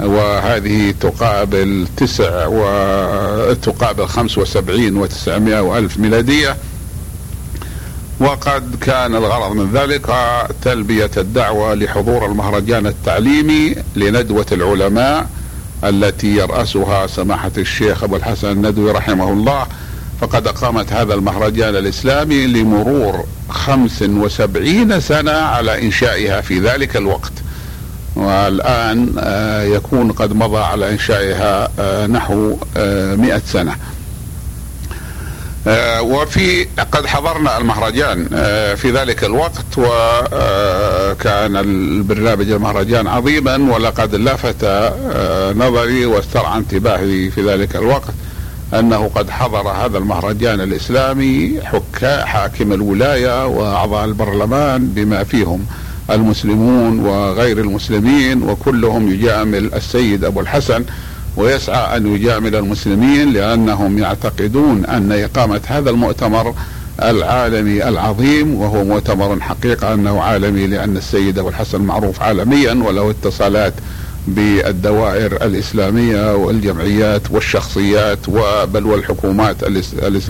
وهذه 0.00 0.94
تقابل 1.00 1.86
تسع 1.96 2.46
و 2.46 2.64
تقابل 3.54 4.08
75 4.08 5.06
و900 5.06 5.52
وألف 5.52 5.98
ميلادية. 5.98 6.56
وقد 8.20 8.76
كان 8.80 9.14
الغرض 9.14 9.56
من 9.56 9.72
ذلك 9.72 10.06
تلبية 10.62 11.10
الدعوة 11.16 11.74
لحضور 11.74 12.26
المهرجان 12.26 12.86
التعليمي 12.86 13.74
لندوة 13.96 14.46
العلماء 14.52 15.28
التي 15.84 16.36
يرأسها 16.36 17.06
سماحة 17.06 17.52
الشيخ 17.58 18.04
أبو 18.04 18.16
الحسن 18.16 18.50
الندوي 18.50 18.90
رحمه 18.90 19.32
الله. 19.32 19.66
فقد 20.20 20.46
أقامت 20.46 20.92
هذا 20.92 21.14
المهرجان 21.14 21.76
الإسلامي 21.76 22.46
لمرور 22.46 23.24
خمس 23.48 24.02
وسبعين 24.02 25.00
سنة 25.00 25.32
على 25.32 25.82
إنشائها 25.86 26.40
في 26.40 26.60
ذلك 26.60 26.96
الوقت. 26.96 27.32
والآن 28.16 29.14
آه، 29.18 29.62
يكون 29.62 30.12
قد 30.12 30.32
مضى 30.32 30.58
على 30.58 30.90
إنشائها 30.90 31.68
آه، 31.78 32.06
نحو 32.06 32.56
آه، 32.76 33.14
مئة 33.14 33.42
سنة. 33.46 33.76
آه، 35.68 36.02
وفي 36.02 36.64
قد 36.92 37.06
حضرنا 37.06 37.58
المهرجان 37.58 38.28
آه، 38.34 38.74
في 38.74 38.90
ذلك 38.90 39.24
الوقت 39.24 39.64
وكان 39.78 41.56
البرنامج 41.56 42.50
المهرجان 42.50 43.06
عظيما 43.06 43.56
ولقد 43.74 44.14
لفت 44.14 44.64
آه، 44.64 45.52
نظري 45.52 46.06
واسترعى 46.06 46.58
انتباهي 46.58 47.30
في 47.30 47.42
ذلك 47.48 47.76
الوقت. 47.76 48.14
أنه 48.74 49.10
قد 49.14 49.30
حضر 49.30 49.68
هذا 49.68 49.98
المهرجان 49.98 50.60
الإسلامي 50.60 51.60
حاكم 52.02 52.72
الولاية 52.72 53.46
وأعضاء 53.46 54.04
البرلمان 54.04 54.86
بما 54.86 55.24
فيهم 55.24 55.66
المسلمون 56.10 56.98
وغير 57.06 57.58
المسلمين 57.58 58.42
وكلهم 58.42 59.08
يجامل 59.12 59.74
السيد 59.74 60.24
أبو 60.24 60.40
الحسن 60.40 60.84
ويسعى 61.36 61.96
أن 61.96 62.14
يجامل 62.14 62.56
المسلمين 62.56 63.32
لأنهم 63.32 63.98
يعتقدون 63.98 64.84
أن 64.84 65.12
إقامة 65.12 65.60
هذا 65.66 65.90
المؤتمر 65.90 66.54
العالمي 67.02 67.88
العظيم 67.88 68.54
وهو 68.54 68.84
مؤتمر 68.84 69.40
حقيقة 69.40 69.94
أنه 69.94 70.22
عالمي 70.22 70.66
لأن 70.66 70.96
السيد 70.96 71.38
أبو 71.38 71.48
الحسن 71.48 71.80
معروف 71.80 72.22
عالميا 72.22 72.74
وله 72.74 73.10
اتصالات 73.10 73.72
بالدوائر 74.26 75.32
الإسلامية 75.32 76.34
والجمعيات 76.34 77.22
والشخصيات 77.30 78.28
وبل 78.28 78.86
والحكومات 78.86 79.62
الاسلاميه 79.62 80.20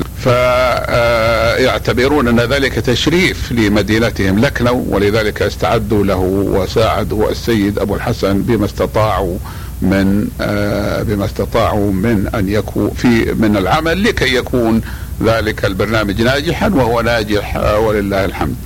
فيعتبرون 1.57 2.29
أن 2.29 2.41
ذلك 2.41 2.73
تشريف 2.73 3.53
لمدينتهم 3.53 4.39
لكنو 4.39 4.87
ولذلك 4.89 5.43
استعدوا 5.43 6.05
له 6.05 6.17
وساعدوا 6.47 7.31
السيد 7.31 7.79
أبو 7.79 7.95
الحسن 7.95 8.43
بما 8.43 8.65
استطاعوا 8.65 9.39
من 9.83 10.29
آه، 10.41 11.03
بما 11.03 11.25
استطاعوا 11.25 11.93
من 11.93 12.31
أن 12.35 12.49
يكون 12.49 12.91
في 12.91 13.35
من 13.35 13.57
العمل 13.57 14.05
لكي 14.05 14.35
يكون 14.37 14.81
ذلك 15.23 15.65
البرنامج 15.65 16.23
ناجحا 16.23 16.69
وهو 16.69 17.01
ناجح 17.01 17.57
آه، 17.57 17.79
ولله 17.79 18.25
الحمد. 18.25 18.57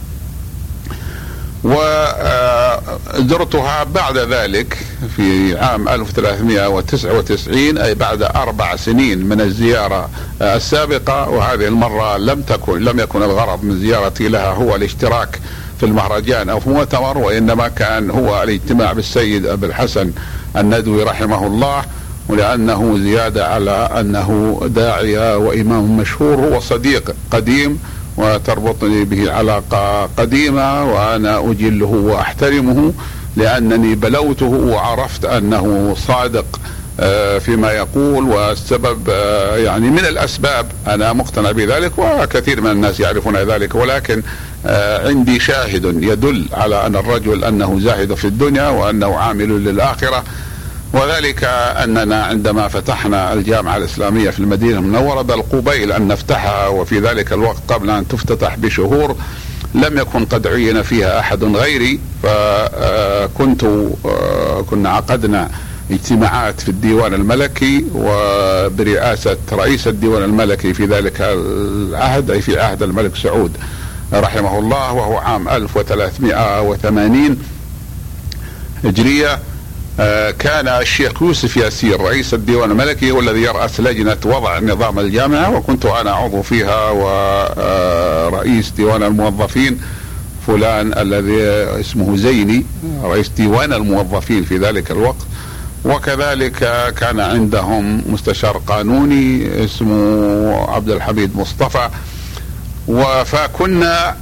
و 1.64 1.72
آه، 1.72 2.80
زرتها 3.16 3.84
بعد 3.84 4.18
ذلك 4.18 4.78
في 5.16 5.58
عام 5.58 5.88
1399 5.88 7.78
أي 7.78 7.94
بعد 7.94 8.22
أربع 8.22 8.76
سنين 8.76 9.26
من 9.28 9.40
الزيارة 9.40 10.10
السابقة 10.42 11.28
وهذه 11.28 11.66
المرة 11.66 12.16
لم 12.16 12.42
تكن 12.42 12.78
لم 12.84 13.00
يكن 13.00 13.22
الغرض 13.22 13.64
من 13.64 13.80
زيارتي 13.80 14.28
لها 14.28 14.52
هو 14.52 14.76
الاشتراك 14.76 15.40
في 15.80 15.86
المهرجان 15.86 16.48
أو 16.48 16.60
في 16.60 16.70
مؤتمر 16.70 17.18
وإنما 17.18 17.68
كان 17.68 18.10
هو 18.10 18.42
الاجتماع 18.42 18.92
بالسيد 18.92 19.46
أبي 19.46 19.66
الحسن 19.66 20.12
الندوي 20.56 21.02
رحمه 21.02 21.46
الله 21.46 21.84
ولأنه 22.28 22.98
زيادة 22.98 23.46
على 23.48 23.90
أنه 24.00 24.60
داعية 24.74 25.36
وإمام 25.36 25.96
مشهور 25.96 26.34
هو 26.34 26.60
صديق 26.60 27.14
قديم 27.30 27.78
وتربطني 28.16 29.04
به 29.04 29.32
علاقة 29.32 30.08
قديمة 30.16 30.84
وأنا 30.84 31.50
أجله 31.50 31.86
وأحترمه 31.86 32.92
لأنني 33.36 33.94
بلوته 33.94 34.46
وعرفت 34.46 35.24
أنه 35.24 35.94
صادق 35.98 36.60
آه، 37.00 37.38
فيما 37.38 37.72
يقول 37.72 38.24
والسبب 38.24 39.08
آه، 39.10 39.56
يعني 39.56 39.90
من 39.90 39.98
الأسباب. 39.98 40.66
أنا 40.86 41.12
مقتنع 41.12 41.50
بذلك 41.50 41.98
وكثير 41.98 42.60
من 42.60 42.70
الناس 42.70 43.00
يعرفون 43.00 43.36
ذلك 43.36 43.74
ولكن 43.74 44.22
آه، 44.66 45.08
عندي 45.08 45.40
شاهد 45.40 46.02
يدل 46.02 46.46
على 46.52 46.86
أن 46.86 46.96
الرجل 46.96 47.44
أنه 47.44 47.80
زاهد 47.80 48.14
في 48.14 48.24
الدنيا 48.24 48.68
وأنه 48.68 49.16
عامل 49.16 49.64
للآخرة. 49.64 50.24
وذلك 50.92 51.44
أننا 51.84 52.24
عندما 52.24 52.68
فتحنا 52.68 53.32
الجامعة 53.32 53.76
الإسلامية 53.76 54.30
في 54.30 54.40
المدينة 54.40 54.78
المنورة 54.78 55.22
بل 55.22 55.42
قبيل 55.42 55.92
أن 55.92 56.08
نفتحها 56.08 56.66
وفي 56.68 56.98
ذلك 57.00 57.32
الوقت 57.32 57.62
قبل 57.68 57.90
أن 57.90 58.08
تفتتح 58.08 58.56
بشهور 58.56 59.16
لم 59.74 59.98
يكن 59.98 60.24
قد 60.24 60.46
عين 60.46 60.82
فيها 60.82 61.20
أحد 61.20 61.44
غيري. 61.44 62.00
فكنت 62.22 63.64
كنا 64.70 64.90
عقدنا 64.90 65.50
اجتماعات 65.90 66.60
في 66.60 66.68
الديوان 66.68 67.14
الملكي 67.14 67.84
وبرئاسة 67.94 69.36
رئيس 69.52 69.88
الديوان 69.88 70.22
الملكي 70.24 70.74
في 70.74 70.84
ذلك 70.86 71.16
العهد 71.20 72.30
أي 72.30 72.40
في 72.40 72.60
عهد 72.60 72.82
الملك 72.82 73.16
سعود 73.16 73.56
رحمه 74.12 74.58
الله 74.58 74.92
وهو 74.92 75.18
عام 75.18 75.48
1380 75.48 77.38
هجرية. 78.84 79.38
كان 80.38 80.68
الشيخ 80.68 81.22
يوسف 81.22 81.56
ياسين 81.56 81.94
رئيس 81.94 82.34
الديوان 82.34 82.70
الملكي 82.70 83.10
هو 83.10 83.20
الذي 83.20 83.42
يرأس 83.42 83.80
لجنة 83.80 84.16
وضع 84.24 84.58
نظام 84.58 84.98
الجامعة 84.98 85.56
وكنت 85.56 85.86
أنا 85.86 86.10
عضو 86.10 86.42
فيها 86.42 86.90
ورئيس 86.90 88.70
آه، 88.70 88.76
ديوان 88.76 89.02
الموظفين 89.02 89.80
فلان 90.46 90.98
الذي 90.98 91.42
اسمه 91.80 92.16
زيني 92.16 92.64
رئيس 93.02 93.28
ديوان 93.28 93.72
الموظفين 93.72 94.44
في 94.44 94.58
ذلك 94.58 94.90
الوقت. 94.90 95.26
وكذلك 95.84 96.58
كان 97.00 97.20
عندهم 97.20 98.02
مستشار 98.06 98.62
قانوني 98.66 99.48
اسمه 99.64 100.54
عبد 100.68 100.90
الحميد 100.90 101.36
مصطفى. 101.36 101.88
فكنا 103.24 104.08
آه، 104.08 104.16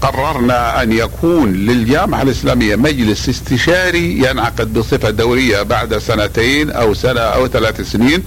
قررنا 0.00 0.82
أن 0.82 0.92
يكون 0.92 1.52
للجامعه 1.52 2.22
الإسلامية 2.22 2.76
مجلس 2.76 3.28
استشاري 3.28 4.18
ينعقد 4.18 4.72
بصفة 4.72 5.10
دورية 5.10 5.62
بعد 5.62 5.98
سنتين 5.98 6.70
أو 6.70 6.94
سنة 6.94 7.20
أو 7.20 7.48
ثلاث 7.48 7.80
سنين 7.80 8.22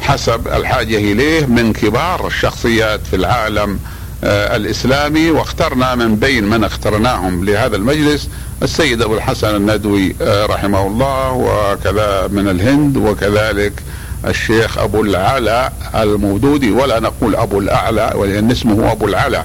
حسب 0.00 0.48
الحاجة 0.48 0.96
إليه 0.96 1.46
من 1.46 1.72
كبار 1.72 2.26
الشخصيات 2.26 3.00
في 3.10 3.16
العالم 3.16 3.78
آه، 4.24 4.56
الإسلامي. 4.56 5.30
واخترنا 5.30 5.94
من 5.94 6.16
بين 6.16 6.44
من 6.44 6.64
اخترناهم 6.64 7.44
لهذا 7.44 7.76
المجلس 7.76 8.28
السيد 8.62 9.02
أبو 9.02 9.14
الحسن 9.14 9.56
الندوي 9.56 10.14
آه، 10.22 10.46
رحمه 10.46 10.86
الله 10.86 11.32
وكذا 11.32 12.28
من 12.32 12.48
الهند 12.48 12.96
وكذلك 12.96 13.72
الشيخ 14.26 14.78
أبو 14.78 15.02
العلا 15.02 15.72
المودودي. 15.94 16.70
ولا 16.70 17.00
نقول 17.00 17.36
أبو 17.36 17.58
الأعلى 17.58 18.12
ولأن 18.14 18.50
اسمه 18.50 18.92
أبو 18.92 19.06
العلا 19.06 19.44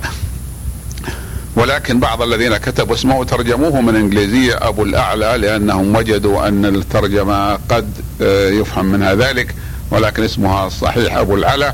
ولكن 1.56 2.00
بعض 2.00 2.22
الذين 2.22 2.58
كتبوا 2.58 2.96
اسمه 2.96 3.24
ترجموه 3.24 3.82
من 3.82 3.96
إنجليزية 3.96 4.68
أبو 4.68 4.84
الأعلى 4.84 5.38
لأنهم 5.38 5.96
وجدوا 5.96 6.48
أن 6.48 6.66
الترجمة 6.66 7.54
قد 7.54 7.90
آه، 8.22 8.50
يفهم 8.50 8.86
منها 8.86 9.16
ذلك 9.16 9.56
ولكن 9.92 10.24
اسمها 10.24 10.68
الصحيح 10.68 11.18
أبو 11.18 11.36
العلا 11.36 11.74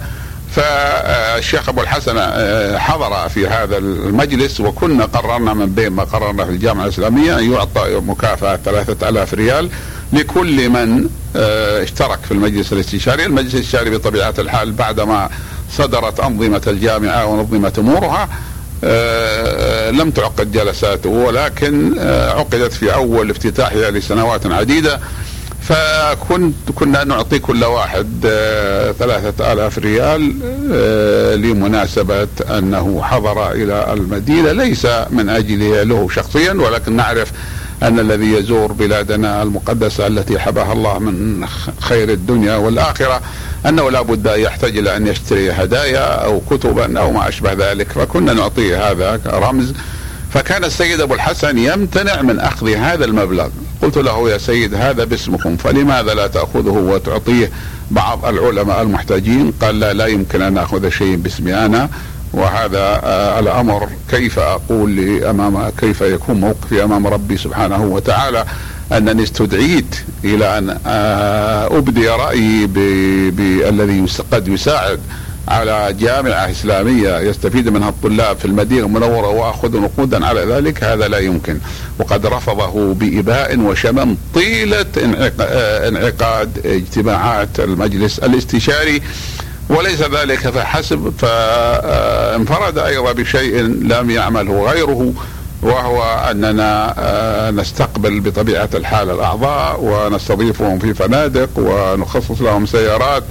فالشيخ 0.55 1.69
أبو 1.69 1.81
الحسن 1.81 2.17
آه، 2.17 2.77
حضر 2.77 3.29
في 3.29 3.47
هذا 3.47 3.77
المجلس 3.77 4.59
وكنا 4.59 5.05
قررنا 5.05 5.53
من 5.53 5.65
بين 5.65 5.89
ما 5.89 6.03
قررنا 6.03 6.45
في 6.45 6.51
الجامعة 6.51 6.83
الإسلامية 6.83 7.39
أن 7.39 7.51
يعطى 7.51 8.01
مكافأة 8.07 8.55
ثلاثة 8.65 9.09
ألاف 9.09 9.33
ريال 9.33 9.69
لكل 10.13 10.69
من 10.69 11.09
آه، 11.35 11.83
اشترك 11.83 12.19
في 12.23 12.31
المجلس 12.31 12.73
الاستشاري، 12.73 13.25
المجلس 13.25 13.53
الاستشاري 13.53 13.89
بطبيعة 13.89 14.33
الحال 14.39 14.71
بعدما 14.71 15.29
صدرت 15.77 16.19
أنظمة 16.19 16.61
الجامعة 16.67 17.25
ونظمت 17.25 17.79
أمورها 17.79 18.29
لم 19.91 20.11
تعقد 20.11 20.51
جلساته 20.51 21.09
ولكن 21.09 21.99
آه، 21.99 22.29
عقدت 22.31 22.73
في 22.73 22.93
أول 22.93 23.29
افتتاحها 23.29 23.91
لسنوات 23.91 24.45
عديدة. 24.45 24.99
فكنت 25.61 26.55
كنا 26.75 27.03
نعطي 27.03 27.39
كل 27.39 27.63
واحد 27.63 28.25
آه، 28.25 28.91
ثلاثة 28.91 29.53
آلاف 29.53 29.77
ريال 29.79 30.21
لمناسبة 31.41 32.27
أنه 32.57 33.01
حضر 33.03 33.51
إلى 33.51 33.93
المدينة. 33.93 34.51
ليس 34.51 34.85
من 35.09 35.29
أجل 35.29 35.89
له 35.89 36.09
شخصيا 36.09 36.53
ولكن 36.53 36.95
نعرف 36.95 37.31
أن 37.83 37.99
الذي 37.99 38.33
يزور 38.33 38.71
بلادنا 38.71 39.43
المقدسة 39.43 40.07
التي 40.07 40.39
حباها 40.39 40.73
الله 40.73 40.99
من 40.99 41.47
خير 41.79 42.09
الدنيا 42.09 42.55
والآخرة 42.55 43.21
أنه 43.65 43.91
لا 43.91 44.01
بد 44.01 44.25
يحتاج 44.25 44.77
إلى 44.77 44.97
أن 44.97 45.07
يشتري 45.07 45.51
هدايا 45.51 46.05
أو 46.25 46.41
كتبا 46.49 46.99
أو 46.99 47.11
ما 47.11 47.29
أشبه 47.29 47.53
ذلك 47.53 47.91
فكنا 47.91 48.33
نعطيه 48.33 48.91
هذا 48.91 49.19
رمز. 49.27 49.73
فكان 50.33 50.63
السيد 50.63 51.01
أبو 51.01 51.13
الحسن 51.13 51.57
يمتنع 51.57 52.21
من 52.21 52.39
أخذ 52.39 52.69
هذا 52.69 53.05
المبلغ. 53.05 53.49
قلت 53.81 53.97
له 53.97 54.29
يا 54.29 54.37
سيد 54.37 54.75
هذا 54.75 55.03
باسمكم 55.03 55.57
فلماذا 55.57 56.13
لا 56.13 56.27
تأخذه 56.27 56.69
وتعطيه؟ 56.69 57.51
بعض 57.91 58.25
العلماء 58.25 58.81
المحتاجين 58.81 59.53
قال 59.61 59.79
لا 59.79 59.93
لا 59.93 60.05
يمكن 60.05 60.41
أن 60.41 60.57
أخذ 60.57 60.89
شيء 60.89 61.15
باسمي 61.15 61.53
أنا 61.53 61.89
وهذا 62.33 63.01
آه 63.03 63.39
الأمر 63.39 63.89
كيف 64.09 64.39
أقول 64.39 65.23
أمام 65.23 65.69
كيف 65.69 66.01
يكون 66.01 66.39
موقفي 66.39 66.83
أمام 66.83 67.07
ربي 67.07 67.37
سبحانه 67.37 67.83
وتعالى؟ 67.83 68.45
أنني 68.91 69.23
استدعيت 69.23 69.95
إلى 70.23 70.57
أن 70.57 70.77
آه 70.87 71.77
أبدي 71.77 72.09
رأيي 72.09 72.67
بالذي 73.31 74.05
قد 74.31 74.47
يساعد 74.47 74.99
على 75.47 75.95
جامعة 75.99 76.51
إسلامية 76.51 77.19
يستفيد 77.19 77.69
منها 77.69 77.89
الطلاب 77.89 78.37
في 78.37 78.45
المدينة 78.45 78.85
المنورة 78.85 79.27
وأخذ 79.27 79.79
نقودا 79.79 80.25
على 80.25 80.41
ذلك 80.41 80.83
هذا 80.83 81.07
لا 81.07 81.17
يمكن. 81.17 81.59
وقد 81.99 82.25
رفضه 82.25 82.93
بإباء 82.93 83.59
وشمم 83.59 84.17
طيلة 84.35 84.85
آه، 85.41 85.87
انعقاد 85.87 86.61
اجتماعات 86.65 87.59
المجلس 87.59 88.19
الاستشاري. 88.19 89.01
وليس 89.69 90.01
ذلك 90.01 90.39
فحسب 90.49 91.13
فانفرد 91.17 92.77
أيضا 92.77 93.11
بشيء 93.11 93.61
لم 93.61 94.09
يعمله 94.09 94.71
غيره. 94.71 95.13
وهو 95.61 96.03
أننا 96.31 96.95
آه، 96.97 97.51
نستقبل 97.51 98.19
بطبيعة 98.19 98.69
الحال 98.73 99.09
الأعضاء 99.09 99.79
ونستضيفهم 99.81 100.79
في 100.79 100.93
فنادق 100.93 101.49
ونخصص 101.57 102.41
لهم 102.41 102.65
سيارات. 102.65 103.23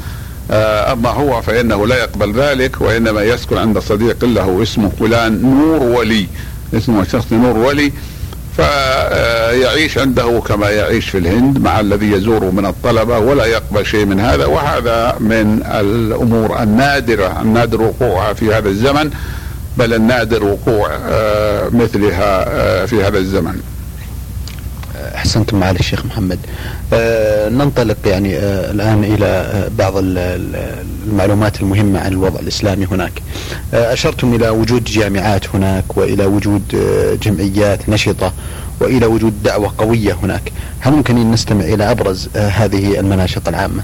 آه، 0.51 0.93
أما 0.93 1.09
هو 1.09 1.43
فإنه 1.43 1.87
لا 1.87 1.97
يقبل 1.97 2.33
ذلك 2.33 2.81
وإنما 2.81 3.23
يسكن 3.23 3.59
عند 3.59 3.79
صديق 3.79 4.25
له 4.25 4.63
اسمه 4.63 4.91
فلان 5.01 5.43
نور 5.43 5.83
ولي 5.83 6.27
اسمه 6.75 7.03
الشخص 7.03 7.33
نور 7.33 7.57
ولي. 7.57 7.93
فيعيش 8.57 9.99
عنده 9.99 10.43
كما 10.47 10.71
يعيش 10.71 11.09
في 11.09 11.19
الهند 11.19 11.59
مع 11.59 11.81
الذي 11.81 12.13
يزور 12.13 12.45
من 12.45 12.67
الطلبة 12.67 13.19
ولا 13.19 13.45
يقبل 13.45 13.87
شيء 13.87 14.05
من 14.05 14.21
هذا. 14.21 14.47
وهذا 14.47 15.17
من 15.21 15.63
الأمور 15.81 16.63
النادرة 16.63 17.41
النادر 17.43 17.83
وقوعها 17.83 18.33
في 18.33 18.55
هذا 18.55 18.69
الزمن. 18.69 19.11
بل 19.79 19.95
النادر 19.95 20.45
وقوع 20.45 20.91
آه، 21.09 21.69
مثلها 21.69 22.45
آه، 22.49 22.87
في 22.87 23.05
هذا 23.05 23.19
الزمن. 23.19 23.61
أحسنتم 25.15 25.61
معالي 25.61 25.79
الشيخ 25.79 26.07
محمد. 26.07 26.39
أه 26.93 27.49
ننطلق 27.49 27.97
يعني 28.07 28.39
الآن 28.71 29.05
إلى 29.05 29.27
آه، 29.27 29.69
بعض 29.79 29.93
المعلومات 29.97 31.61
المهمة 31.61 32.01
عن 32.01 32.13
الوضع 32.13 32.41
الإسلامي 32.41 32.87
هناك. 32.87 33.23
أشرتم 33.73 34.35
إلى 34.35 34.49
وجود 34.49 34.85
جامعات 34.85 35.55
هناك 35.55 35.97
وإلى 35.97 36.25
وجود 36.27 36.63
جمعيات 37.23 37.89
نشطة 37.89 38.33
وإلى 38.81 39.07
وجود 39.07 39.43
دعوة 39.43 39.75
قوية 39.79 40.13
هناك. 40.23 40.53
هل 40.81 40.93
ممكن 40.93 41.17
أن 41.17 41.31
نستمع 41.31 41.65
إلى 41.65 41.91
أبرز 41.91 42.29
هذه 42.37 43.01
المناشط 43.01 43.49
العامة 43.49 43.83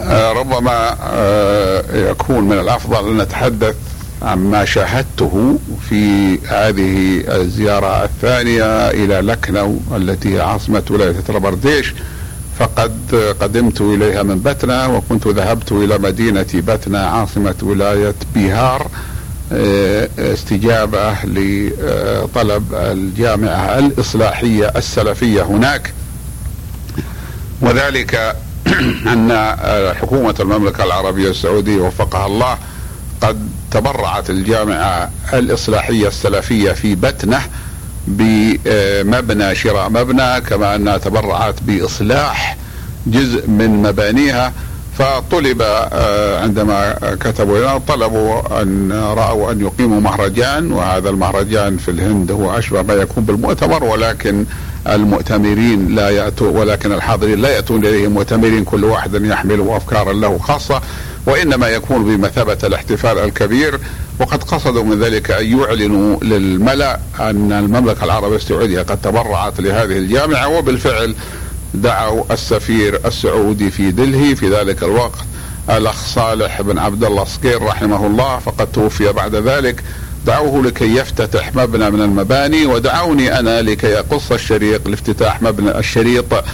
آه، 0.00 0.32
ربما 0.56 0.96
ربما 1.02 2.10
يكون 2.10 2.44
من 2.44 2.58
الأفضل 2.58 3.08
أن 3.08 3.16
نتحدث 3.22 3.74
عما 4.22 4.64
شاهدته 4.64 5.58
في 5.88 6.34
هذه 6.48 7.22
الزيارة 7.28 8.04
الثانية 8.04 8.90
إلى 8.90 9.20
لكنو 9.20 9.80
التي 9.96 10.36
هي 10.36 10.40
عاصمة 10.40 10.82
ولاية 10.90 11.20
تربرديش 11.20 11.94
فقد 12.58 13.14
قدمت 13.40 13.80
إليها 13.80 14.22
من 14.22 14.38
بتنا 14.38 14.86
وكنت 14.86 15.26
ذهبت 15.26 15.72
إلى 15.72 15.98
مدينة 15.98 16.46
بتنا 16.54 17.06
عاصمة 17.06 17.54
ولاية 17.62 18.14
بيهار 18.34 18.86
آه، 19.52 20.08
استجابة 20.18 21.12
لطلب 21.24 22.74
الجامعة 22.74 23.78
الإصلاحية 23.78 24.72
السلفية 24.76 25.42
هناك. 25.42 25.92
وذلك 27.60 28.36
أن 29.12 29.56
حكومة 30.00 30.34
المملكة 30.40 30.84
العربية 30.84 31.30
السعودية 31.30 31.80
وفقها 31.80 32.26
الله 32.26 32.58
قد 33.20 33.48
تبرعت 33.70 34.30
الجامعة 34.30 35.10
الإصلاحية 35.32 36.08
السلفية 36.08 36.72
في 36.72 36.94
بتنة 36.94 37.40
بمبنى 38.06 39.54
شراء 39.54 39.88
مبنى 39.90 40.40
كما 40.40 40.74
أنها 40.74 40.96
تبرعت 40.98 41.54
بإصلاح 41.62 42.56
جزء 43.06 43.48
من 43.48 43.82
مبانيها. 43.82 44.52
فطلب 44.98 45.62
آه، 45.62 46.42
عندما 46.42 46.98
كتبوا 47.20 47.58
لنا 47.58 47.78
طلبوا 47.78 48.62
أن 48.62 48.92
رأوا 48.92 49.52
أن 49.52 49.60
يقيموا 49.60 50.00
مهرجان 50.00 50.72
وهذا 50.72 51.10
المهرجان 51.10 51.76
في 51.76 51.90
الهند 51.90 52.30
هو 52.30 52.58
أشبه 52.58 52.82
ما 52.82 52.94
يكون 52.94 53.24
بالمؤتمر 53.24 53.84
ولكن 53.84 54.44
المؤتمرين 54.94 55.94
لا 55.94 56.10
ياتوا 56.10 56.50
ولكن 56.50 56.92
الحاضرين 56.92 57.40
لا 57.40 57.48
يأتون 57.48 57.86
اليه 57.86 58.08
مؤتمرين 58.08 58.64
كل 58.64 58.84
واحد 58.84 59.24
يحمل 59.24 59.66
أفكارا 59.68 60.12
له 60.12 60.38
خاصة 60.38 60.80
وإنما 61.26 61.68
يكون 61.68 62.04
بمثابة 62.04 62.58
الاحتفال 62.64 63.18
الكبير. 63.18 63.80
وقد 64.20 64.42
قصدوا 64.42 64.84
من 64.84 65.02
ذلك 65.02 65.30
أن 65.30 65.58
يعلنوا 65.58 66.16
للملأ 66.22 67.00
أن 67.20 67.52
المملكة 67.52 68.04
العربية 68.04 68.36
السعودية 68.36 68.82
قد 68.82 69.00
تبرعت 69.02 69.60
لهذه 69.60 69.96
الجامعة 69.96 70.48
وبالفعل 70.48 71.14
دعوا 71.74 72.24
السفير 72.30 73.00
السعودي 73.06 73.70
في 73.70 73.90
دلهي. 73.90 74.36
في 74.36 74.50
ذلك 74.50 74.82
الوقت 74.82 75.18
الأخ 75.70 76.06
صالح 76.06 76.62
بن 76.62 76.78
عبد 76.78 77.04
الله 77.04 77.24
صقير 77.24 77.62
رحمه 77.62 78.06
الله 78.06 78.38
فقد 78.38 78.66
توفي 78.72 79.12
بعد 79.12 79.34
ذلك. 79.34 79.82
دعوه 80.26 80.62
لكي 80.62 80.96
يفتتح 80.96 81.54
مبنى 81.54 81.90
من 81.90 82.02
المباني 82.02 82.66
ودعوني 82.66 83.38
أنا 83.38 83.62
لكي 83.62 83.98
أقص 83.98 84.32
الشريط 84.32 84.88
لافتتاح 84.88 85.42
مبنى 85.42 85.78
الشريط 85.78 86.44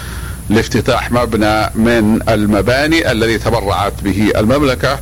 لافتتاح 0.50 1.12
مبنى 1.12 1.70
من 1.74 2.20
المباني 2.28 3.12
الذي 3.12 3.38
تبرعت 3.38 3.92
به 4.02 4.32
المملكة. 4.36 4.98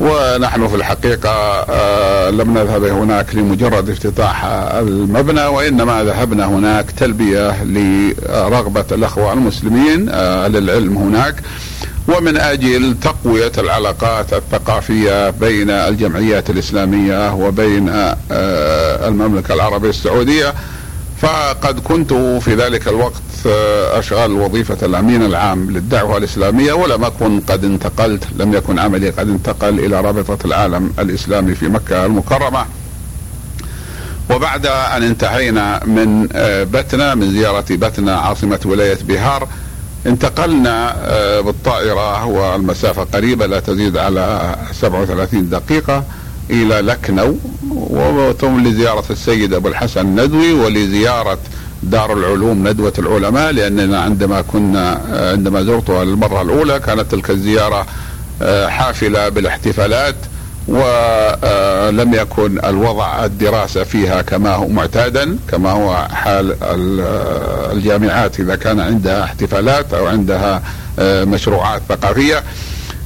ونحن 0.00 0.68
في 0.68 0.74
الحقيقة 0.74 1.30
آه، 1.30 2.30
لم 2.30 2.58
نذهب 2.58 2.84
هناك 2.84 3.34
لمجرد 3.34 3.90
افتتاح 3.90 4.44
المبنى 4.44 5.46
وإنما 5.46 6.04
ذهبنا 6.04 6.44
هناك 6.44 6.90
تلبية 6.90 7.64
لرغبة 7.64 8.84
الأخوة 8.92 9.32
المسلمين 9.32 10.08
آه، 10.08 10.48
للعلم 10.48 10.96
هناك. 10.96 11.34
ومن 12.16 12.36
أجل 12.36 12.96
تقوية 13.02 13.52
العلاقات 13.58 14.32
الثقافية 14.32 15.30
بين 15.30 15.70
الجمعيات 15.70 16.50
الإسلامية 16.50 17.34
وبين 17.34 17.88
آه، 17.88 19.08
المملكة 19.08 19.54
العربية 19.54 19.88
السعودية 19.90 20.54
فقد 21.20 21.80
كنت 21.80 22.12
في 22.12 22.54
ذلك 22.54 22.88
الوقت 22.88 23.22
اشغال 23.92 24.32
وظيفة 24.32 24.86
الأمين 24.86 25.22
العام 25.22 25.70
للدعوة 25.70 26.16
الإسلامية 26.16 26.72
ولم 26.72 27.04
أكن 27.04 27.40
قد 27.40 27.64
انتقلت 27.64 28.24
لم 28.38 28.54
يكن 28.54 28.78
عملي 28.78 29.10
قد 29.10 29.28
انتقل 29.28 29.78
إلى 29.78 30.00
رابطة 30.00 30.38
العالم 30.46 30.92
الإسلامي 30.98 31.54
في 31.54 31.68
مكة 31.68 32.06
المكرمة. 32.06 32.64
وبعد 34.30 34.66
أن 34.66 35.02
انتهينا 35.02 35.84
من 35.86 36.28
آه، 36.32 36.64
بتنا 36.64 37.14
من 37.14 37.30
زيارة 37.32 37.64
بتنا 37.70 38.16
عاصمة 38.16 38.60
ولاية 38.64 38.98
بيهار 39.02 39.48
انتقلنا 40.06 40.96
آه، 40.98 41.40
بالطائرة 41.40 42.26
والمسافه 42.26 43.02
قريبة 43.04 43.46
لا 43.46 43.60
تزيد 43.60 43.96
على 43.96 44.56
37 44.72 45.48
دقيقة 45.48 46.04
إلى 46.50 46.74
لكنو 46.80 47.36
وثم 47.70 48.60
لزيارة 48.68 49.04
السيد 49.10 49.54
أبو 49.54 49.68
الحسن 49.68 50.00
الندوي 50.00 50.52
ولزيارة 50.52 51.38
دار 51.82 52.12
العلوم 52.12 52.68
ندوة 52.68 52.92
العلماء 52.98 53.52
لأننا 53.52 54.00
عندما 54.00 54.40
كنا 54.40 55.00
عندما 55.32 55.62
زرتها 55.62 56.04
للمرة 56.04 56.42
الأولى 56.42 56.80
كانت 56.80 57.10
تلك 57.10 57.30
الزيارة 57.30 57.86
آه، 58.42 58.68
حافلة 58.68 59.28
بالاحتفالات. 59.28 60.14
ولم 60.68 62.14
يكن 62.14 62.64
الوضع 62.64 63.24
الدراسة 63.24 63.84
فيها 63.84 64.22
كما 64.22 64.54
هو 64.54 64.68
معتادا 64.68 65.38
كما 65.50 65.70
هو 65.70 66.08
حال 66.12 66.56
الجامعات 67.72 68.40
إذا 68.40 68.56
كان 68.56 68.80
عندها 68.80 69.24
احتفالات 69.24 69.94
أو 69.94 70.06
عندها 70.06 70.62
آه، 70.98 71.24
مشروعات 71.24 71.82
ثقافية 71.88 72.42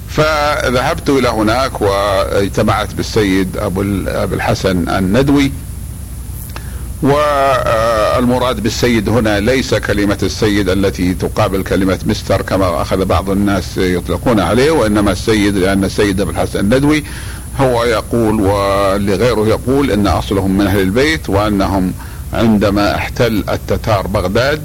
فذهبت 0.08 1.10
إلى 1.10 1.28
هناك 1.28 1.80
واجتمعت 1.80 2.94
بالسيد 2.94 3.56
أبو 3.56 3.82
الحسن 4.34 4.88
الندوي. 4.88 5.52
والمراد 7.02 8.62
بالسيد 8.62 9.08
هنا 9.08 9.40
ليس 9.40 9.74
كلمة 9.74 10.18
السيد 10.22 10.68
التي 10.68 11.14
تقابل 11.14 11.62
كلمة 11.62 11.98
مستر 12.06 12.42
كما 12.42 12.82
أخذ 12.82 13.04
بعض 13.04 13.30
الناس 13.30 13.78
يطلقون 13.78 14.40
عليه 14.40 14.70
وإنما 14.70 15.12
السيد 15.12 15.56
لأن 15.56 15.84
السيد 15.84 16.20
أبو 16.20 16.30
الحسن 16.30 16.60
الندوي 16.60 17.04
هو 17.60 17.84
يقول 17.84 18.40
ولغيره 18.40 19.46
يقول 19.48 19.90
إن 19.90 20.06
أصلهم 20.06 20.58
من 20.58 20.66
أهل 20.66 20.80
البيت 20.80 21.30
وأنهم 21.30 21.92
عندما 22.32 22.94
احتل 22.94 23.44
التتار 23.48 24.06
بغداد 24.06 24.62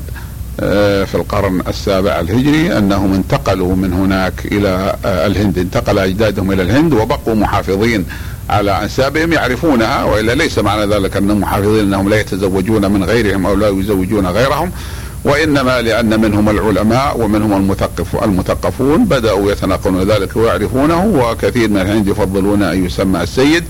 آه، 0.62 1.04
في 1.04 1.16
القرن 1.16 1.62
السابع 1.68 2.20
الهجري 2.20 2.78
أنهم 2.78 3.14
انتقلوا 3.14 3.76
من 3.76 3.94
هناك 3.94 4.46
إلى 4.46 4.96
آه، 5.06 5.28
الهند 5.28 5.58
انتقل 5.58 6.00
أجدادهم 6.00 6.52
إلى 6.52 6.62
الهند 6.62 6.94
وبقوا 6.94 7.36
محافظين 7.36 8.06
على 8.50 8.84
أنسابهم 8.84 9.34
يعرفونها 9.34 10.04
وإلا 10.04 10.36
ليس 10.36 10.60
معنى 10.60 10.96
ذلك 10.96 11.18
أنهم 11.18 11.40
محافظين 11.40 11.80
أنهم 11.80 12.10
لا 12.10 12.20
يتزوجون 12.20 12.92
من 12.92 13.04
غيرهم 13.04 13.46
أو 13.46 13.56
لا 13.56 13.70
يزوجون 13.70 14.28
غيرهم. 14.28 14.72
وإنما 15.24 15.82
لأن 15.82 16.22
منهم 16.22 16.50
العلماء 16.50 17.20
ومنهم 17.22 17.54
المثقف 17.54 18.24
المثقفون 18.24 19.06
بدأوا 19.06 19.52
يتناقلون 19.52 20.12
ذلك 20.12 20.36
ويعرفونه 20.36 21.06
وكثير 21.06 21.70
من 21.70 21.78
الهند 21.82 22.08
يفضلون 22.08 22.64
أن 22.64 22.86
يسمى 22.86 23.24
السيد 23.24 23.64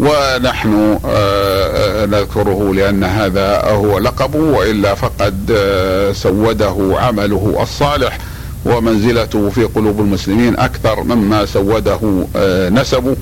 ونحن 0.00 0.98
آه، 1.06 2.06
نذكره 2.06 2.74
لأن 2.74 3.04
هذا 3.04 3.64
هو 3.64 3.98
لقبه 3.98 4.38
وإلا 4.38 4.94
فقد 4.94 5.52
آه، 5.56 6.12
سوده 6.12 6.94
عمله 7.00 7.58
الصالح 7.62 8.18
ومنزلته 8.64 9.50
في 9.50 9.64
قلوب 9.64 10.00
المسلمين 10.00 10.58
أكثر 10.58 11.02
مما 11.02 11.46
سوده 11.46 12.26
آه، 12.36 12.68
نسبه 12.68 13.16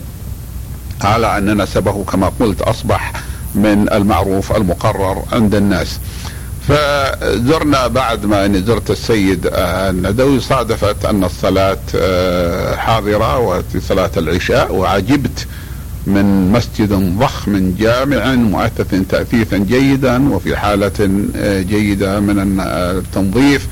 على 1.01 1.39
أن 1.39 1.63
نسبه 1.63 2.05
كما 2.05 2.33
قلت 2.41 2.63
أصبح 2.63 3.13
من 3.55 3.93
المعروف 3.93 4.57
المقرر 4.57 5.23
عند 5.33 5.55
الناس. 5.55 5.99
فزرنا 6.69 7.87
بعد 7.87 8.27
ما 8.27 8.45
اني 8.45 8.63
زرت 8.63 8.91
السيد 8.91 9.49
الندوي 9.53 10.41
صادفت 10.41 11.05
أن 11.05 11.25
الصلاة 11.25 11.79
آه، 11.97 12.77
حاضرة 12.77 13.39
وفي 13.39 13.81
صلاة 13.81 14.11
العشاء 14.17 14.75
وعجبت 14.75 15.47
من 16.07 16.53
مسجد 16.53 17.19
ضخم 17.19 17.75
جامع 17.79 18.35
مؤثث 18.35 18.95
تاثيثا 19.09 19.57
جيدا 19.57 20.33
وفي 20.35 20.57
حالة 20.57 21.25
آه، 21.37 21.63
جيدة 21.63 22.21
من 22.21 22.61
التنظيف. 22.61 23.67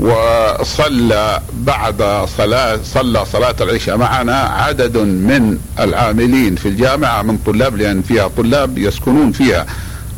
وصلى 0.00 1.40
بعد 1.54 2.26
صلاة 2.38 2.78
صلى 2.84 3.24
صلاة 3.32 3.54
العشاء 3.60 3.96
معنا 3.96 4.36
عدد 4.36 4.96
من 4.96 5.58
العاملين 5.80 6.56
في 6.56 6.68
الجامعة 6.68 7.22
من 7.22 7.38
طلاب 7.46 7.76
لأن 7.76 8.02
فيها 8.02 8.28
طلاب 8.36 8.78
يسكنون 8.78 9.32
فيها. 9.32 9.66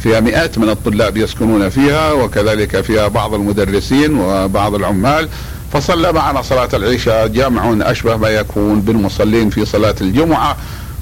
فيها 0.01 0.21
مئات 0.21 0.59
من 0.59 0.71
الطلاب 0.71 1.17
يسكنون 1.17 1.69
فيها 1.69 2.13
وكذلك 2.13 2.81
فيها 2.81 3.09
بعض 3.09 3.35
المدرسين 3.35 4.21
وبعض 4.21 4.75
العمال. 4.75 5.29
فصلى 5.73 6.13
معنا 6.13 6.43
صلاة 6.43 6.69
العشاء 6.75 7.27
جمع 7.27 7.91
أشبه 7.91 8.17
ما 8.17 8.29
يكون 8.29 8.81
بالمصلين 8.81 9.51
في 9.51 9.65
صلاة 9.65 9.95
الجمعة. 10.01 10.57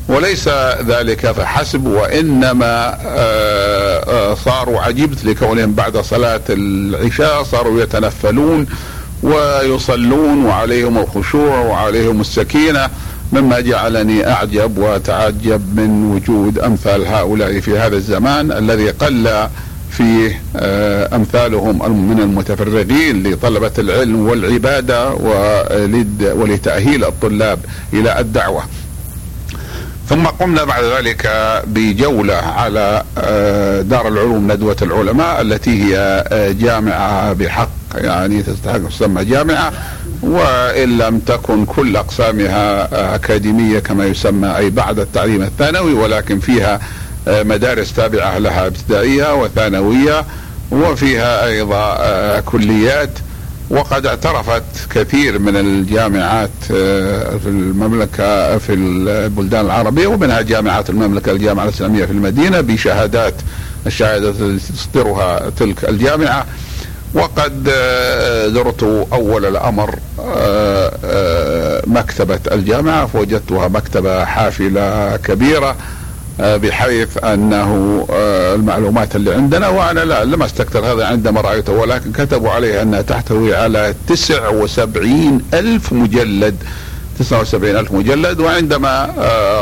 وليس 0.09 0.49
ذلك 0.87 1.31
فحسب 1.33 1.87
وإنما 1.87 2.99
آه، 3.07 4.31
آه، 4.31 4.35
صاروا 4.35 4.81
عجبت 4.81 5.25
لكونهم 5.25 5.75
بعد 5.75 5.99
صلاة 5.99 6.41
العشاء 6.51 7.43
صاروا 7.43 7.83
يتنفلون 7.83 8.67
ويصلون 9.23 10.45
وعليهم 10.45 10.99
الخشوع 10.99 11.59
وعليهم 11.59 12.21
السكينة. 12.21 12.91
مما 13.33 13.61
جعلني 13.61 14.29
أعجب 14.29 14.79
وأتعجب 14.79 15.81
من 15.81 16.13
وجود 16.15 16.59
أمثال 16.59 17.07
هؤلاء 17.07 17.61
في 17.61 17.79
هذا 17.79 17.97
الزمان 17.97 18.53
الذي 18.53 18.91
قل 18.91 19.49
فيه 19.91 20.41
أمثالهم 21.15 22.09
من 22.09 22.21
المتفرغين 22.21 23.23
لطلبة 23.23 23.73
العلم 23.79 24.27
والعبادة 24.27 25.15
ولتأهيل 26.21 27.05
الطلاب 27.05 27.59
إلى 27.93 28.21
الدعوة. 28.21 28.63
ثم 30.09 30.27
قمنا 30.27 30.65
بعد 30.65 30.85
ذلك 30.85 31.31
بجولة 31.67 32.35
على 32.35 33.03
دار 33.89 34.09
العلوم 34.09 34.53
ندوة 34.53 34.77
العلماء 34.83 35.41
التي 35.41 35.71
هي 35.85 36.25
جامعة 36.61 37.33
بحق 37.33 37.71
يعني 37.95 38.43
تستحق 38.43 38.89
تسمى 38.89 39.25
جامعة 39.25 39.73
وإن 40.27 40.99
لم 40.99 41.19
تكن 41.19 41.65
كل 41.65 41.97
أقسامها 41.97 42.89
أكاديمية 43.15 43.79
كما 43.79 44.07
يسمى 44.07 44.57
أي 44.57 44.71
بعد 44.71 44.99
التعليم 44.99 45.43
الثانوي 45.43 45.93
ولكن 45.93 46.39
فيها 46.41 46.81
مدارس 47.29 47.93
تابعة 47.93 48.39
لها 48.39 48.67
ابتدائية 48.67 49.35
وثانوية 49.35 50.25
وفيها 50.71 51.47
أيضا 51.47 52.41
كليات. 52.41 53.11
وقد 53.71 54.07
اعترفت 54.07 54.63
كثير 54.91 55.39
من 55.39 55.57
الجامعات 55.57 56.51
في 56.69 57.47
المملكة 57.47 58.59
في 58.59 58.75
البلدان 58.75 59.65
العربية 59.67 60.07
ومنها 60.07 60.41
جامعات 60.41 60.91
المملكة 60.91 61.33
الجامعة 61.33 61.65
الإسلامية 61.65 62.05
في 62.05 62.13
المدينة 62.13 62.61
بشهادات 62.61 63.35
الشهادات 63.87 64.35
التي 64.41 64.73
تصدرها 64.73 65.51
تلك 65.51 65.89
الجامعة. 65.89 66.47
وقد 67.17 67.69
زرت 68.55 69.07
أول 69.13 69.47
الأمر 69.47 69.95
مكتبة 71.87 72.39
الجامعة 72.53 73.07
فوجدتها 73.07 73.69
مكتبة 73.69 74.25
حافلة 74.25 75.17
كبيرة 75.17 75.77
بحيث 76.39 77.25
أنه 77.25 78.07
المعلومات 78.55 79.17
اللي 79.17 79.35
عندنا 79.35 79.69
وأنا 79.69 80.01
لا 80.01 80.25
لم 80.25 80.43
أستكثر 80.43 80.93
هذا 80.93 81.07
عندما 81.07 81.41
رأيته 81.41 81.73
ولكن 81.73 82.13
كتبوا 82.13 82.51
عليها 82.51 82.83
أنها 82.83 83.03
تحتوي 83.03 83.55
على 83.57 83.95
79 84.09 85.43
ألف 85.55 85.93
مجلد 85.93 86.57
79 87.19 87.77
ألف 87.77 87.93
مجلد 87.93 88.41
وعندما 88.41 89.11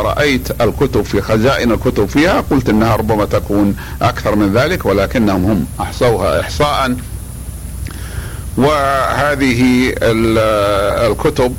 رأيت 0.04 0.48
الكتب 0.60 1.02
في 1.02 1.20
خزائن 1.22 1.72
الكتب 1.72 2.06
فيها 2.06 2.44
قلت 2.50 2.68
أنها 2.68 2.96
ربما 2.96 3.24
تكون 3.24 3.76
أكثر 4.02 4.36
من 4.36 4.52
ذلك 4.54 4.86
ولكنهم 4.86 5.44
هم 5.44 5.66
أحصوها 5.80 6.40
إحصاء. 6.40 6.96
وهذه 8.56 9.92
الكتب 10.02 11.54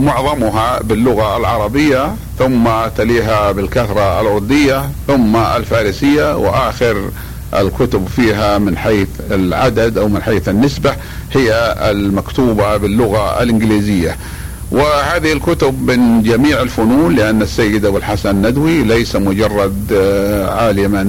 معظمها 0.00 0.80
باللغة 0.82 1.36
العربية 1.36 2.14
ثم 2.38 2.68
تليها 2.96 3.52
بالكثرة 3.52 4.20
الأردية 4.20 4.90
ثم 5.06 5.36
الفارسية 5.36 6.36
وآخر 6.36 7.10
الكتب 7.54 8.06
فيها 8.16 8.58
من 8.58 8.76
حيث 8.78 9.08
العدد 9.30 9.98
أو 9.98 10.08
من 10.08 10.22
حيث 10.22 10.48
النسبة 10.48 10.96
هي 11.32 11.74
المكتوبة 11.90 12.76
باللغة 12.76 13.42
الإنجليزية. 13.42 14.16
وهذه 14.70 15.32
الكتب 15.32 15.90
من 15.90 16.22
جميع 16.22 16.62
الفنون 16.62 17.14
لأن 17.14 17.42
السيد 17.42 17.84
أبو 17.84 17.96
الحسن 17.96 18.30
الندوي 18.30 18.82
ليس 18.82 19.16
مجرد 19.16 19.92
عالما 20.48 21.02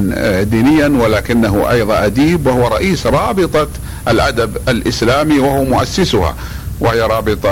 دينيا 0.43 0.87
ولكنه 0.87 1.71
أيضا 1.71 2.05
أديب 2.05 2.47
وهو 2.47 2.67
رئيس 2.67 3.07
رابطة 3.07 3.67
الأدب 4.07 4.57
الإسلامي 4.67 5.39
وهو 5.39 5.63
مؤسسها 5.63 6.35
وهي 6.79 7.01
رابطة 7.01 7.51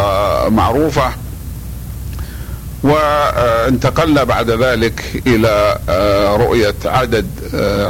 معروفة. 0.49 1.22
وانتقلنا 2.83 4.23
بعد 4.23 4.49
ذلك 4.49 5.21
إلى 5.27 5.77
رؤية 6.39 6.75
عدد 6.85 7.25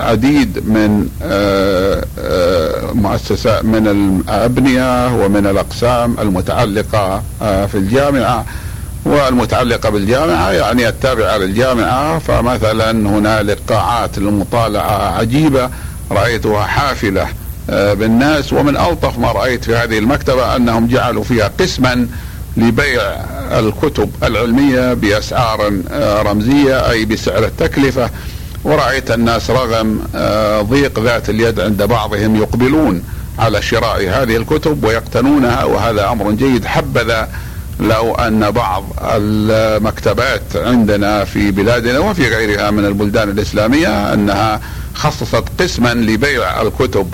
عديد 0.04 0.70
من 0.70 1.08
مؤسسات 2.94 3.66
من 3.66 3.88
الأبنية 3.88 5.16
ومن 5.16 5.48
الأقسام 5.48 6.16
المتعلقة 6.20 7.24
في 7.40 7.76
الجامعة. 7.76 8.46
والمتعلقة 9.06 9.90
بالجامعة 9.90 10.52
يعني 10.52 10.88
التابعة 10.88 11.38
للجامعة. 11.38 12.20
فمثلا 12.20 12.92
هنالك 12.92 13.58
قاعات 13.68 14.20
للمطالعه 14.20 15.18
عجيبة 15.18 15.70
رأيتها 16.12 16.64
حافلة 16.64 17.28
بالناس. 17.70 18.54
ومن 18.54 18.78
ألطف 18.78 19.18
ما 19.18 19.32
رأيت 19.32 19.64
في 19.64 19.76
هذه 19.76 19.98
المكتبة 19.98 20.56
أنهم 20.56 20.88
جعلوا 20.88 21.24
فيها 21.24 21.52
قسما 21.60 22.08
لبيع 22.58 23.02
الكتب 23.60 24.12
العلمية 24.24 24.94
بأسعار 24.94 25.74
رمزية 26.26 26.92
أي 26.92 27.06
بسعر 27.06 27.46
التكلفة. 27.46 28.10
ورأيت 28.64 29.12
الناس 29.12 29.50
رغم 29.50 30.00
ضيق 30.70 31.00
ذات 31.00 31.30
اليد 31.30 31.60
عند 31.60 31.84
بعضهم 31.84 32.36
يقبلون 32.36 33.04
على 33.40 33.62
شراء 33.62 34.10
هذه 34.10 34.38
الكتب 34.38 34.84
ويقتنونها 34.84 35.64
وهذا 35.64 36.10
أمر 36.12 36.32
جيد. 36.32 36.66
حبذا 36.66 37.30
لو 37.80 38.16
أن 38.16 38.52
بعض 38.52 38.84
المكتبات 39.02 40.42
عندنا 40.56 41.26
في 41.26 41.52
بلادنا 41.52 42.00
وفي 42.00 42.28
غيرها 42.28 42.72
من 42.72 42.86
البلدان 42.86 43.30
الإسلامية 43.30 44.14
أنها 44.14 44.62
خصصت 44.94 45.44
قسما 45.60 45.94
لبيع 45.94 46.62
الكتب 46.62 47.14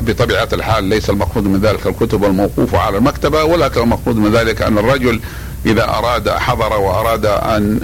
بطبيعة 0.00 0.48
الحال 0.52 0.84
ليس 0.84 1.10
المقصود 1.10 1.44
من 1.44 1.60
ذلك 1.60 1.86
الكتب 1.86 2.24
الموقوفة 2.24 2.78
على 2.78 2.98
المكتبة 2.98 3.44
ولكن 3.44 3.80
المقصود 3.80 4.16
من 4.16 4.32
ذلك 4.32 4.62
أن 4.62 4.78
الرجل 4.78 5.20
إذا 5.66 5.84
أراد 5.84 6.28
حضر 6.28 6.72
وأراد 6.80 7.26
أن 7.26 7.80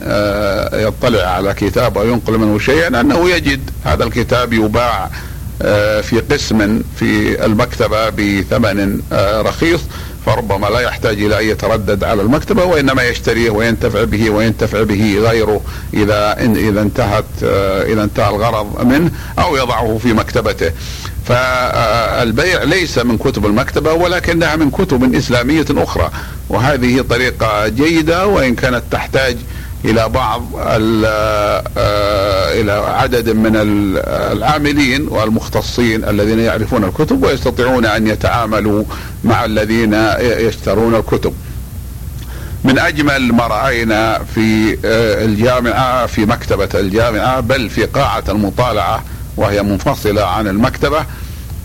يطلع 0.74 1.22
على 1.22 1.54
كتاب 1.54 1.98
أو 1.98 2.06
ينقل 2.08 2.38
منه 2.38 2.58
شيئا 2.58 3.00
أنه 3.00 3.30
يجد 3.30 3.70
هذا 3.84 4.04
الكتاب 4.04 4.52
يباع 4.52 5.10
في 6.02 6.22
قسم 6.30 6.82
في 6.96 7.44
المكتبة 7.44 8.08
بثمن 8.08 9.00
رخيص. 9.46 9.80
فربما 10.26 10.66
لا 10.66 10.80
يحتاج 10.80 11.22
إلى 11.22 11.40
أن 11.40 11.48
يتردد 11.48 12.04
على 12.04 12.22
المكتبة 12.22 12.64
وإنما 12.64 13.02
يشتريه 13.02 13.50
وينتفع 13.50 14.04
به 14.04 14.30
وينتفع 14.30 14.82
به 14.82 15.18
غيره 15.18 15.60
إذا 15.94 16.36
إذا 16.40 16.82
انتهت 16.82 17.24
إذا 17.86 18.02
انتهى 18.04 18.28
الغرض 18.28 18.86
منه 18.86 19.10
أو 19.38 19.56
يضعه 19.56 19.98
في 20.02 20.12
مكتبته. 20.12 20.72
فالبيع 21.24 22.62
ليس 22.62 22.98
من 22.98 23.18
كتب 23.18 23.46
المكتبة 23.46 23.92
ولكنها 23.92 24.56
من 24.56 24.70
كتب 24.70 25.14
إسلامية 25.14 25.66
أخرى 25.70 26.10
وهذه 26.48 27.00
طريقة 27.10 27.68
جيدة 27.68 28.26
وإن 28.26 28.54
كانت 28.54 28.82
تحتاج 28.90 29.36
إلى 29.84 30.08
بعض 30.08 30.42
إلى 32.60 32.72
عدد 32.72 33.28
من 33.30 33.52
العاملين 34.32 35.08
والمختصين 35.08 36.04
الذين 36.04 36.38
يعرفون 36.38 36.84
الكتب 36.84 37.22
ويستطيعون 37.24 37.86
أن 37.86 38.06
يتعاملوا 38.06 38.84
مع 39.24 39.44
الذين 39.44 39.94
يشترون 40.20 40.94
الكتب. 40.94 41.32
من 42.64 42.78
أجمل 42.78 43.32
ما 43.32 43.46
رأينا 43.46 44.20
في 44.34 44.78
الجامعة 45.24 46.06
في 46.06 46.26
مكتبة 46.26 46.68
الجامعة 46.74 47.40
بل 47.40 47.70
في 47.70 47.84
قاعة 47.84 48.24
المطالعة 48.28 49.04
وهي 49.36 49.62
منفصلة 49.62 50.24
عن 50.26 50.48
المكتبة 50.48 51.04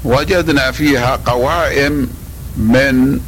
وجدنا 0.03 0.71
فيها 0.71 1.19
قوائم 1.25 2.07
من 2.57 3.19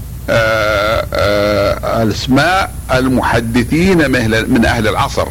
اسماء 2.12 2.72
المحدثين 2.94 4.12
من 4.52 4.66
أهل 4.66 4.88
العصر 4.88 5.28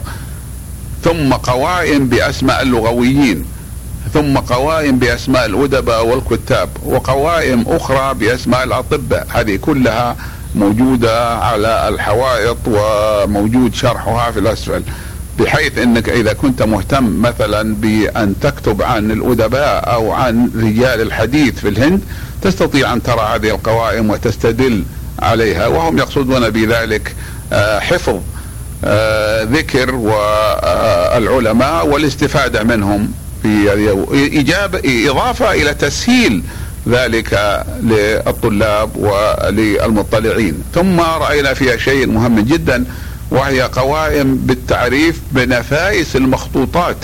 ثم 1.04 1.32
قوائم 1.32 2.08
بأسماء 2.08 2.62
اللغويين 2.62 3.44
ثم 4.14 4.38
قوائم 4.38 4.98
بأسماء 4.98 5.46
الأدباء 5.46 6.06
والكتاب 6.06 6.68
وقوائم 6.84 7.64
أخرى 7.68 8.14
بأسماء 8.14 8.64
الأطباء. 8.64 9.26
هذه 9.34 9.56
كلها 9.56 10.16
موجودة 10.54 11.34
على 11.38 11.88
الحوائط 11.88 12.56
وموجود 12.66 13.74
شرحها 13.74 14.30
في 14.30 14.38
الأسفل. 14.38 14.82
بحيث 15.38 15.78
إنك 15.78 16.08
إذا 16.08 16.32
كنت 16.32 16.62
مهتم 16.62 17.22
مثلا 17.22 17.74
بأن 17.74 18.34
تكتب 18.40 18.82
عن 18.82 19.10
الأدباء 19.10 19.92
أو 19.92 20.12
عن 20.12 20.50
رجال 20.56 21.00
الحديث 21.00 21.58
في 21.58 21.68
الهند 21.68 22.00
تستطيع 22.42 22.92
أن 22.92 23.02
ترى 23.02 23.20
هذه 23.34 23.50
القوائم 23.50 24.10
وتستدل 24.10 24.84
عليها 25.18 25.66
وهم 25.66 25.98
يقصدون 25.98 26.50
بذلك 26.50 27.14
حفظ 27.78 28.20
ذكر 29.52 29.94
والعلماء 29.94 31.86
والاستفادة 31.86 32.62
منهم 32.62 33.12
إجابة 34.12 35.08
إضافة 35.10 35.52
إلى 35.52 35.74
تسهيل 35.74 36.42
ذلك 36.88 37.64
للطلاب 37.82 38.96
وللمطلعين. 38.96 40.62
ثم 40.74 41.00
رأينا 41.00 41.54
فيها 41.54 41.76
شيء 41.76 42.06
مهم 42.06 42.40
جدا 42.40 42.84
وهي 43.30 43.62
قوائم 43.62 44.36
بالتعريف 44.36 45.20
بنفائس 45.32 46.16
المخطوطات 46.16 46.96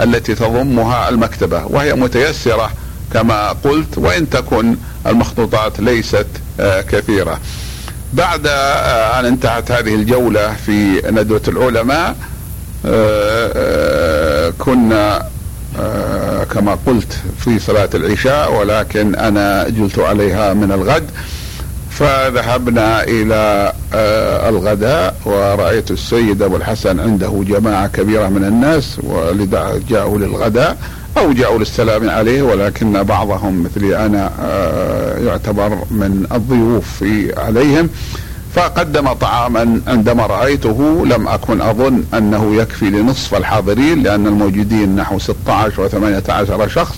التي 0.00 0.34
تضمها 0.34 1.08
المكتبة 1.08 1.64
وهي 1.66 1.94
متيسرة 1.94 2.70
كما 3.12 3.48
قلت 3.52 3.98
وإن 3.98 4.30
تكن 4.30 4.76
المخطوطات 5.06 5.80
ليست 5.80 6.26
كثيرة. 6.60 7.40
بعد 8.12 8.46
أن 9.18 9.24
انتهت 9.24 9.70
هذه 9.70 9.94
الجولة 9.94 10.54
في 10.66 11.02
ندوة 11.10 11.42
العلماء 11.48 12.16
كنا 14.58 15.28
كما 16.54 16.78
قلت 16.86 17.12
في 17.38 17.58
صلاة 17.58 17.90
العشاء 17.94 18.52
ولكن 18.52 19.14
أنا 19.14 19.68
جلت 19.68 19.98
عليها 19.98 20.54
من 20.54 20.72
الغد. 20.72 21.10
فذهبنا 21.98 23.02
إلى 23.02 23.72
آه، 23.94 24.48
الغداء 24.48 25.16
ورأيت 25.24 25.90
السيد 25.90 26.42
أبو 26.42 26.56
الحسن 26.56 27.00
عنده 27.00 27.44
جماعة 27.48 27.86
كبيرة 27.86 28.28
من 28.28 28.44
الناس 28.44 29.00
جاءوا 29.88 30.18
للغداء 30.18 30.76
أو 31.18 31.32
جاءوا 31.32 31.58
للسلام 31.58 32.10
عليه 32.10 32.42
ولكن 32.42 33.02
بعضهم 33.02 33.62
مثلي 33.62 34.06
أنا 34.06 34.30
آه، 34.40 35.18
يعتبر 35.18 35.68
من 35.90 36.26
الضيوف 36.32 37.04
عليهم. 37.36 37.88
فقدم 38.54 39.12
طعاما 39.12 39.80
عندما 39.86 40.26
رأيته 40.26 41.06
لم 41.06 41.28
أكن 41.28 41.60
أظن 41.60 42.04
أنه 42.14 42.54
يكفي 42.54 42.90
لنصف 42.90 43.34
الحاضرين 43.34 44.02
لأن 44.02 44.26
الموجودين 44.26 44.96
نحو 44.96 45.18
16 45.18 45.82
و 45.82 45.88
18 45.88 46.68
شخص. 46.68 46.96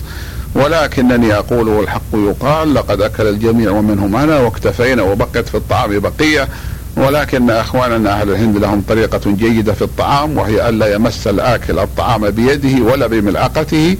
ولكنني 0.55 1.33
أقول 1.33 1.67
والحق 1.67 2.13
يقال 2.13 2.73
لقد 2.73 3.01
أكل 3.01 3.27
الجميع 3.27 3.71
ومنهم 3.71 4.15
أنا 4.15 4.39
واكتفينا 4.39 5.01
وبقيت 5.01 5.49
في 5.49 5.55
الطعام 5.55 5.99
بقية 5.99 6.47
ولكن 6.97 7.49
اخواننا 7.49 8.21
أهل 8.21 8.29
الهند 8.29 8.57
لهم 8.57 8.81
طريقة 8.89 9.31
جيدة 9.31 9.73
في 9.73 9.81
الطعام 9.81 10.37
وهي 10.37 10.69
ألا 10.69 10.93
يمس 10.93 11.27
الآكل 11.27 11.79
الطعام 11.79 12.29
بيده 12.29 12.83
ولا 12.83 13.07
بملعقته. 13.07 13.97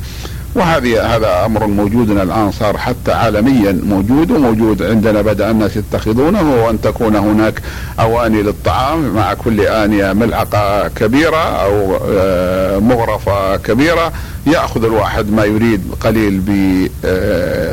وهذه 0.55 1.15
هذا 1.15 1.45
أمر 1.45 1.67
موجود 1.67 2.09
الآن 2.09 2.51
صار 2.51 2.77
حتى 2.77 3.11
عالميا 3.11 3.81
موجود 3.83 4.31
وموجود 4.31 4.83
عندنا 4.83 5.21
بدأ 5.21 5.51
الناس 5.51 5.77
يتخذونه 5.77 6.55
وأن 6.65 6.81
تكون 6.81 7.15
هناك 7.15 7.61
أواني 7.99 8.43
للطعام 8.43 9.15
مع 9.15 9.33
كل 9.33 9.61
آنية 9.61 10.13
ملعقة 10.13 10.87
كبيرة 10.87 11.43
أو 11.63 11.99
آه، 12.09 12.79
مغرفة 12.79 13.57
كبيرة 13.57 14.11
يأخذ 14.47 14.83
الواحد 14.83 15.31
ما 15.31 15.45
يريد 15.45 15.81
قليل 16.01 16.41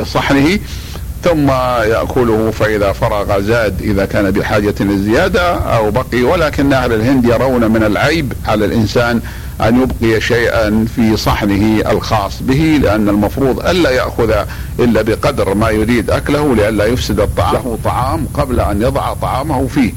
بصحنه 0.02 0.58
ثم 1.24 1.50
يأكله 1.90 2.50
فإذا 2.50 2.92
فرغ 2.92 3.40
زاد 3.40 3.82
إذا 3.82 4.04
كان 4.04 4.30
بحاجة 4.30 4.74
للزياده 4.80 5.54
أو 5.54 5.90
بقي 5.90 6.22
ولكن 6.22 6.72
أهل 6.72 6.92
الهند 6.92 7.24
يرون 7.24 7.70
من 7.70 7.82
العيب 7.82 8.32
على 8.46 8.64
الإنسان 8.64 9.20
أن 9.60 9.82
يبقي 9.82 10.20
شيئا 10.20 10.86
في 10.96 11.16
صحنه 11.16 11.90
الخاص 11.90 12.42
به 12.42 12.78
لأن 12.82 13.08
المفروض 13.08 13.66
ألا 13.66 13.90
يأخذ 13.90 14.32
إلا 14.78 15.02
بقدر 15.02 15.54
ما 15.54 15.70
يريد 15.70 16.10
أكله 16.10 16.54
لئلا 16.54 16.84
يفسد 16.84 17.20
الطعام 17.20 17.54
له 17.54 17.78
طعام 17.84 18.26
قبل 18.34 18.60
أن 18.60 18.82
يضع 18.82 19.14
طعامه 19.14 19.66
فيه. 19.66 19.92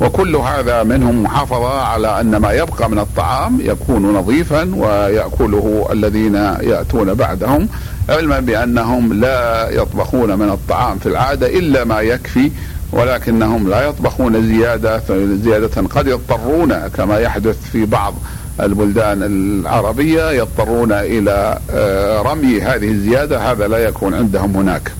وكل 0.00 0.36
هذا 0.36 0.82
منهم 0.82 1.22
محافظة 1.22 1.80
على 1.80 2.20
أن 2.20 2.36
ما 2.36 2.52
يبقى 2.52 2.90
من 2.90 2.98
الطعام 2.98 3.58
يكون 3.60 4.12
نظيفا 4.14 4.74
ويأكله 4.74 5.88
الذين 5.92 6.34
يأتون 6.60 7.14
بعدهم 7.14 7.68
علما 8.08 8.40
بأنهم 8.40 9.12
لا 9.12 9.70
يطبخون 9.70 10.38
من 10.38 10.48
الطعام 10.48 10.98
في 10.98 11.06
العادة 11.06 11.46
إلا 11.46 11.84
ما 11.84 12.00
يكفي 12.00 12.50
ولكنهم 12.92 13.68
لا 13.68 13.88
يطبخون 13.88 14.46
زيادة 14.46 15.02
زيادة 15.44 15.82
قد 15.90 16.06
يضطرون 16.06 16.88
كما 16.88 17.18
يحدث 17.18 17.56
في 17.72 17.84
بعض 17.84 18.14
البلدان 18.60 19.22
العربية 19.22 20.30
يضطرون 20.30 20.92
إلى 20.92 21.58
آه، 21.70 22.22
رمي 22.22 22.60
هذه 22.60 22.88
الزيادة 22.88 23.50
هذا 23.50 23.68
لا 23.68 23.78
يكون 23.78 24.14
عندهم 24.14 24.56
هناك. 24.56 24.92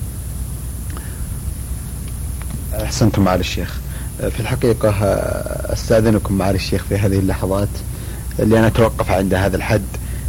أحسنتم 2.83 3.23
معالي 3.23 3.39
الشيخ. 3.39 3.79
في 4.19 4.39
الحقيقة 4.39 4.89
آه، 4.89 5.73
أستأذنكم 5.73 6.33
معالي 6.37 6.55
الشيخ 6.55 6.83
في 6.89 6.97
هذه 6.97 7.19
اللحظات 7.19 7.69
لأن 8.39 8.63
أتوقف 8.63 9.11
عند 9.11 9.33
هذا 9.33 9.57
الحد 9.57 9.85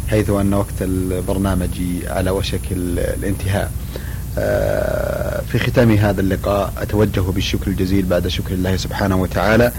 حيث 0.07 0.29
أن 0.29 0.53
وقت 0.53 0.81
البرنامج 0.81 1.81
على 2.07 2.29
وشك 2.31 2.61
الانتهاء. 2.71 3.71
آه، 4.37 5.41
في 5.51 5.59
ختام 5.59 5.91
هذا 5.91 6.21
اللقاء 6.21 6.73
أتوجه 6.77 7.21
بالشكر 7.21 7.67
الجزيل 7.67 8.05
بعد 8.05 8.27
شكر 8.27 8.53
الله 8.53 8.77
سبحانه 8.77 9.15
وتعالى. 9.15 9.71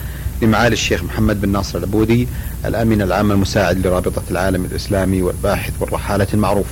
لمعالي 0.43 0.73
الشيخ 0.73 1.05
محمد 1.05 1.41
بن 1.41 1.49
ناصر 1.49 1.79
العبودي 1.79 2.29
الأمين 2.65 3.03
العام 3.03 3.33
المساعد 3.33 3.87
لرابطة 3.87 4.23
العالم 4.31 4.65
الإسلامي 4.65 5.23
والباحث 5.23 5.73
والرحالة 5.81 6.27
المعروف. 6.35 6.67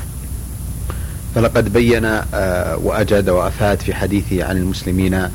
فلقد 1.34 1.72
بين 1.72 2.04
آه، 2.04 2.76
وأجاد 2.76 3.28
وأفاد 3.28 3.80
في 3.80 3.94
حديثه 3.94 4.44
عن 4.44 4.56
المسلمين 4.56 5.28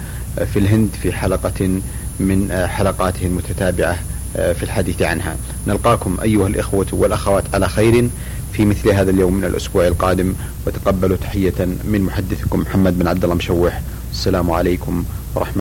في 0.54 0.60
الهند 0.60 0.90
في 1.02 1.12
حلقة 1.12 1.82
من 2.20 2.68
حلقاته 2.68 3.26
المتتابعة 3.26 3.98
آه، 4.38 4.54
في 4.54 4.64
الحديث 4.64 5.02
عنها 5.02 5.36
نلقاكم 5.68 6.18
أيها 6.24 6.48
الإخوة 6.48 6.86
والأخوات 6.92 7.44
على 7.54 7.70
خير 7.70 8.10
في 8.54 8.66
مثل 8.66 8.90
هذا 8.90 9.12
اليوم 9.12 9.34
من 9.34 9.44
الأسبوع 9.44 9.88
القادم 9.88 10.34
وتقبلوا 10.68 11.18
تحية 11.18 11.68
من 11.84 12.02
محدثكم 12.02 12.60
محمد 12.60 13.00
بن 13.00 13.08
عبد 13.08 13.24
الله 13.24 13.36
مشوح 13.36 13.82
السلام 14.12 14.52
عليكم 14.52 15.04
ورحمة 15.36 15.58